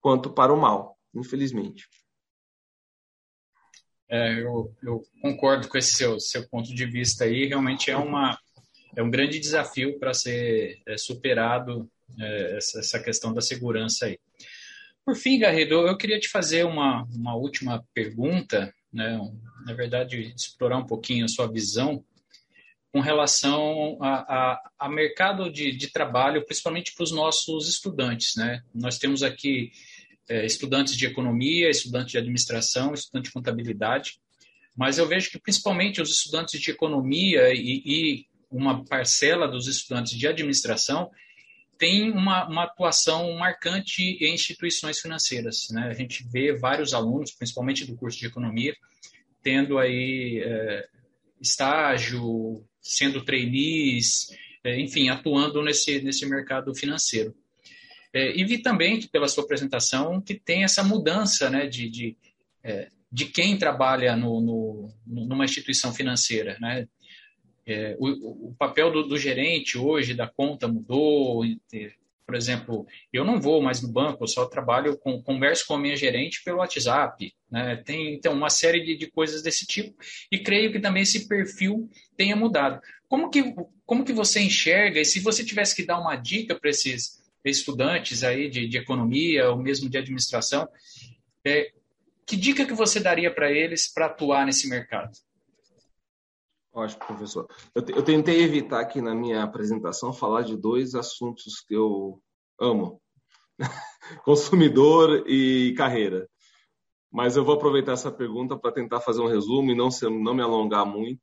[0.00, 1.88] quanto para o mal, infelizmente.
[4.08, 7.46] É, eu, eu, concordo com esse seu, seu ponto de vista aí.
[7.46, 8.38] Realmente é, uma,
[8.96, 11.88] é um grande desafio para ser é, superado
[12.18, 14.18] é, essa, essa, questão da segurança aí.
[15.04, 19.20] Por fim, Garrido, eu queria te fazer uma, uma última pergunta, né?
[19.64, 22.02] na verdade, explorar um pouquinho a sua visão
[22.92, 28.34] com relação a, a, a mercado de, de trabalho, principalmente para os nossos estudantes.
[28.36, 28.62] Né?
[28.74, 29.70] Nós temos aqui
[30.28, 34.18] é, estudantes de economia, estudantes de administração, estudantes de contabilidade,
[34.74, 38.26] mas eu vejo que principalmente os estudantes de economia e, e
[38.56, 41.10] uma parcela dos estudantes de administração
[41.78, 45.68] tem uma, uma, atuação marcante em instituições financeiras.
[45.70, 45.88] Né?
[45.88, 48.74] A gente vê vários alunos, principalmente do curso de economia,
[49.42, 50.88] tendo aí é,
[51.40, 54.28] estágio, sendo trainees,
[54.64, 57.34] é, enfim, atuando nesse, nesse mercado financeiro.
[58.12, 62.16] É, e vi também, pela sua apresentação, que tem essa mudança né, de, de,
[62.64, 66.56] é, de quem trabalha no, no, numa instituição financeira.
[66.58, 66.88] Né?
[67.66, 71.42] É, o, o, papel do, do, gerente hoje da conta mudou.
[72.24, 75.78] Por exemplo, eu não vou mais no banco, eu só trabalho com converso com a
[75.78, 77.32] minha gerente pelo WhatsApp.
[77.50, 77.76] Né?
[77.84, 79.96] Tem então uma série de, de coisas desse tipo
[80.30, 82.80] e creio que também esse perfil tenha mudado.
[83.08, 83.54] Como que,
[83.84, 85.00] como que você enxerga?
[85.00, 89.50] E se você tivesse que dar uma dica para esses estudantes aí de, de economia
[89.50, 90.68] ou mesmo de administração,
[91.44, 91.70] é,
[92.26, 95.16] que dica que você daria para eles para atuar nesse mercado?
[96.76, 97.48] Ótimo, professor.
[97.74, 102.20] Eu, eu, tentei evitar aqui na minha apresentação falar de dois assuntos que eu
[102.60, 103.00] amo:
[104.22, 106.28] consumidor e carreira.
[107.10, 110.34] Mas eu vou aproveitar essa pergunta para tentar fazer um resumo e não, ser, não
[110.34, 111.22] me alongar muito.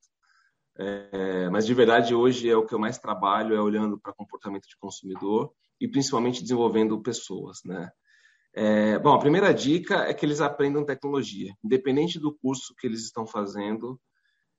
[0.75, 4.67] É, mas de verdade hoje é o que eu mais trabalho é olhando para comportamento
[4.67, 7.91] de consumidor e principalmente desenvolvendo pessoas, né?
[8.55, 13.03] É, bom, a primeira dica é que eles aprendam tecnologia, independente do curso que eles
[13.03, 14.01] estão fazendo.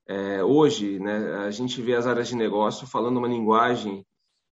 [0.07, 4.07] É, hoje, né, a gente vê as áreas de negócio falando uma linguagem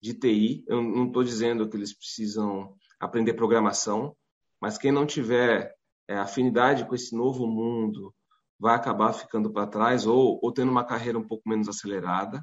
[0.01, 0.63] de TI.
[0.67, 4.15] Eu não estou dizendo que eles precisam aprender programação,
[4.61, 5.73] mas quem não tiver
[6.07, 8.13] é, afinidade com esse novo mundo
[8.59, 12.41] vai acabar ficando para trás ou, ou, tendo uma carreira um pouco menos acelerada.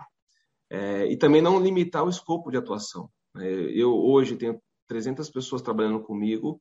[0.70, 3.09] É, e também não limitar o escopo de atuação.
[3.36, 6.61] É, eu hoje tenho 300 pessoas trabalhando comigo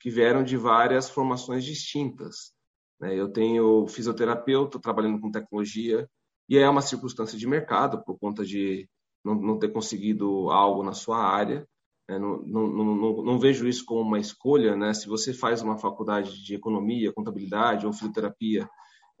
[0.00, 2.55] que vieram de várias formações distintas.
[3.00, 3.14] Né?
[3.14, 6.08] Eu tenho fisioterapeuta trabalhando com tecnologia
[6.48, 8.88] e é uma circunstância de mercado por conta de
[9.24, 11.66] não, não ter conseguido algo na sua área.
[12.08, 12.18] Né?
[12.18, 14.76] Não, não, não, não, vejo isso como uma escolha.
[14.76, 14.94] Né?
[14.94, 18.68] Se você faz uma faculdade de economia, contabilidade ou fisioterapia,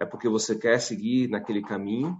[0.00, 2.16] é porque você quer seguir naquele caminho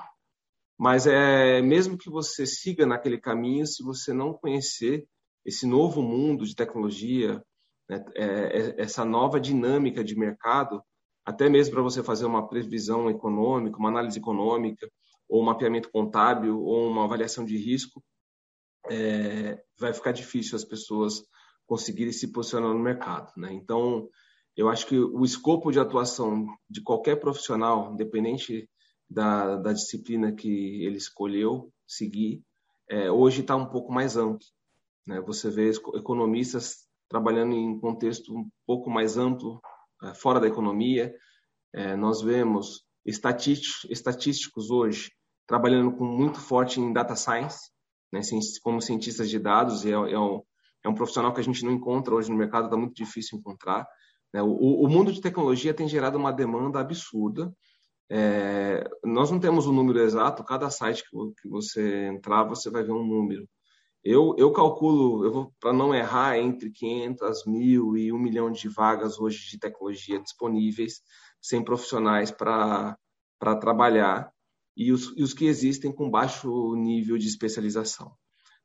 [0.79, 5.07] mas é mesmo que você siga naquele caminho, se você não conhecer
[5.45, 7.43] esse novo mundo de tecnologia,
[7.89, 10.83] né, é, é, essa nova dinâmica de mercado,
[11.27, 14.89] até mesmo para você fazer uma previsão econômica, uma análise econômica,
[15.29, 18.01] ou um mapeamento contábil, ou uma avaliação de risco,
[18.89, 21.25] é, vai ficar difícil as pessoas
[21.67, 23.33] conseguirem se posicionar no mercado.
[23.37, 23.53] Né?
[23.53, 24.09] Então,
[24.57, 28.71] eu acho que o escopo de atuação de qualquer profissional, independente
[29.11, 32.41] da, da disciplina que ele escolheu seguir,
[32.89, 34.47] é, hoje está um pouco mais amplo.
[35.05, 35.21] Né?
[35.23, 39.61] Você vê economistas trabalhando em contexto um pouco mais amplo,
[40.15, 41.15] fora da economia.
[41.75, 45.11] É, nós vemos estatísticos, hoje
[45.47, 47.71] trabalhando com muito forte em data science,
[48.13, 48.21] né?
[48.63, 50.43] como cientistas de dados, é, é, um,
[50.85, 53.87] é um profissional que a gente não encontra hoje no mercado, está muito difícil encontrar.
[54.33, 54.43] Né?
[54.43, 57.53] O, o mundo de tecnologia tem gerado uma demanda absurda,
[58.09, 62.83] é, nós não temos o um número exato, cada site que, você entrar, você vai
[62.83, 63.49] ver um número.
[64.05, 69.19] Eu, eu calculo, eu para não errar, entre 500 mil e um milhão de vagas
[69.19, 71.01] hoje de tecnologia disponíveis,
[71.43, 72.97] sem profissionais para
[73.61, 74.33] trabalhar,
[74.77, 78.15] e os, e os que existem com baixo nível de especialização.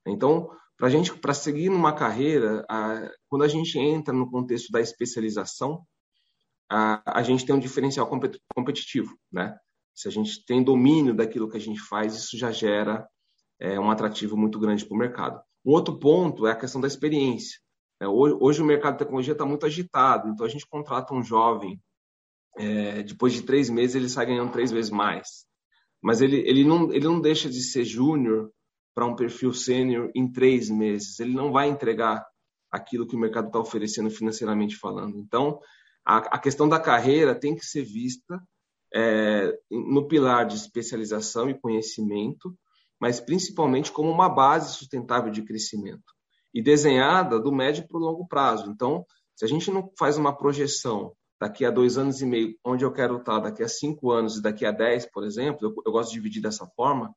[0.05, 4.81] Então, para gente, para seguir numa carreira, a, quando a gente entra no contexto da
[4.81, 5.85] especialização,
[6.69, 8.09] a, a gente tem um diferencial
[8.55, 9.57] competitivo, né?
[9.93, 13.07] Se a gente tem domínio daquilo que a gente faz, isso já gera
[13.61, 15.41] é, um atrativo muito grande para o mercado.
[15.63, 17.59] Um outro ponto é a questão da experiência.
[17.99, 21.23] É, hoje, hoje, o mercado de tecnologia está muito agitado, então a gente contrata um
[21.23, 21.79] jovem,
[22.57, 25.45] é, depois de três meses ele sai ganhando três vezes mais.
[26.01, 28.51] Mas ele, ele, não, ele não deixa de ser júnior
[28.95, 31.19] para um perfil sênior em três meses.
[31.19, 32.25] Ele não vai entregar
[32.71, 35.17] aquilo que o mercado está oferecendo financeiramente falando.
[35.19, 35.59] Então,
[36.03, 38.41] a, a questão da carreira tem que ser vista
[38.93, 42.57] é, no pilar de especialização e conhecimento,
[43.01, 46.13] mas principalmente como uma base sustentável de crescimento
[46.53, 48.69] e desenhada do médio para o longo prazo.
[48.69, 49.03] Então,
[49.35, 52.93] se a gente não faz uma projeção daqui a dois anos e meio, onde eu
[52.93, 56.09] quero estar daqui a cinco anos e daqui a dez, por exemplo, eu, eu gosto
[56.09, 57.11] de dividir dessa forma,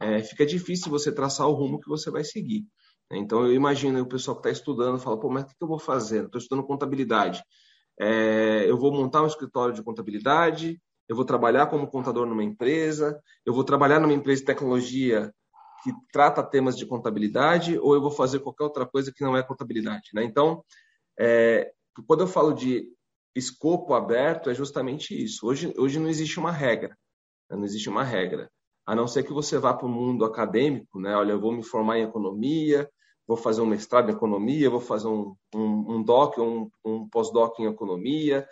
[0.00, 2.66] é, fica difícil você traçar o rumo que você vai seguir.
[3.12, 5.78] Então, eu imagino o pessoal que está estudando fala, pô, mas o que eu vou
[5.78, 6.24] fazer?
[6.24, 7.42] Estou estudando contabilidade.
[8.00, 13.20] É, eu vou montar um escritório de contabilidade, eu vou trabalhar como contador numa empresa,
[13.44, 15.32] eu vou trabalhar numa empresa de tecnologia
[15.82, 19.42] que trata temas de contabilidade, ou eu vou fazer qualquer outra coisa que não é
[19.42, 20.10] contabilidade.
[20.12, 20.24] Né?
[20.24, 20.64] Então,
[21.18, 21.72] é,
[22.06, 22.88] quando eu falo de
[23.36, 25.46] escopo aberto, é justamente isso.
[25.46, 26.96] Hoje, hoje não existe uma regra.
[27.48, 27.56] Né?
[27.56, 28.50] Não existe uma regra.
[28.84, 31.14] A não ser que você vá para o mundo acadêmico, né?
[31.16, 32.88] Olha, eu vou me formar em economia,
[33.26, 37.58] vou fazer um mestrado em economia, vou fazer um, um, um doc, um, um pós-doc
[37.58, 38.46] em economia.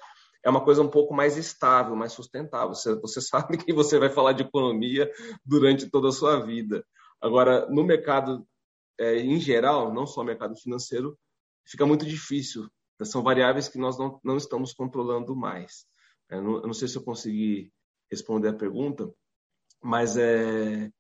[0.45, 2.75] É uma coisa um pouco mais estável, mais sustentável.
[2.75, 5.11] Você, você sabe que você vai falar de economia
[5.45, 6.85] durante toda a sua vida.
[7.21, 8.47] Agora, no mercado
[8.99, 11.19] é, em geral, não só mercado financeiro,
[11.67, 12.69] fica muito difícil.
[13.03, 15.87] São variáveis que nós não, não estamos controlando mais.
[16.31, 17.73] Eu não, eu não sei se eu consegui
[18.11, 19.13] responder a pergunta,
[19.83, 20.91] mas é,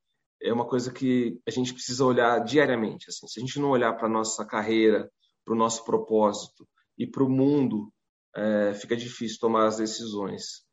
[0.42, 3.08] é uma coisa que a gente precisa olhar diariamente.
[3.08, 3.26] Assim.
[3.28, 5.10] Se a gente não olhar para a nossa carreira,
[5.44, 6.66] para o nosso propósito
[6.98, 7.92] e para o mundo,
[8.36, 10.64] é, fica difícil tomar as decisões.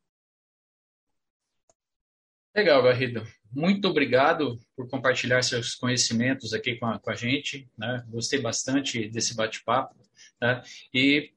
[2.54, 3.22] Legal, Garrido.
[3.50, 7.68] Muito obrigado por compartilhar seus conhecimentos aqui com a, com a gente.
[7.78, 8.04] Né?
[8.08, 9.94] Gostei bastante desse bate-papo
[10.40, 10.62] né?
[10.92, 11.32] e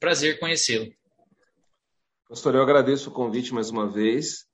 [0.00, 0.92] prazer conhecê-lo.
[2.28, 4.46] Pastor, eu agradeço o convite mais uma vez.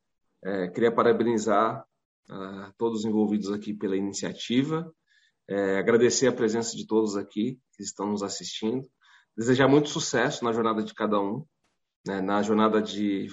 [0.42, 1.84] É, queria parabenizar
[2.28, 4.92] a todos os envolvidos aqui pela iniciativa,
[5.48, 8.88] é, agradecer a presença de todos aqui que estão nos assistindo,
[9.36, 11.44] desejar muito sucesso na jornada de cada um,
[12.06, 13.28] né, na jornada de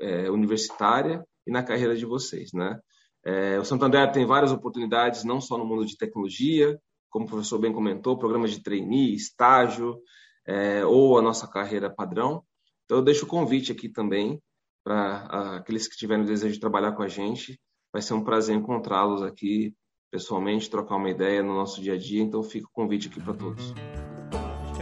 [0.00, 2.78] é, universitária e na carreira de vocês, né?
[3.24, 6.78] É, o Santander tem várias oportunidades, não só no mundo de tecnologia,
[7.10, 9.98] como o professor bem comentou, programas de trainee, estágio,
[10.46, 12.42] é, ou a nossa carreira padrão.
[12.84, 14.40] Então, eu deixo o convite aqui também
[14.84, 17.58] para aqueles que tiverem o desejo de trabalhar com a gente,
[17.92, 19.74] Vai ser um prazer encontrá-los aqui
[20.10, 22.22] pessoalmente, trocar uma ideia no nosso dia a dia.
[22.22, 23.72] Então fica o convite aqui para todos.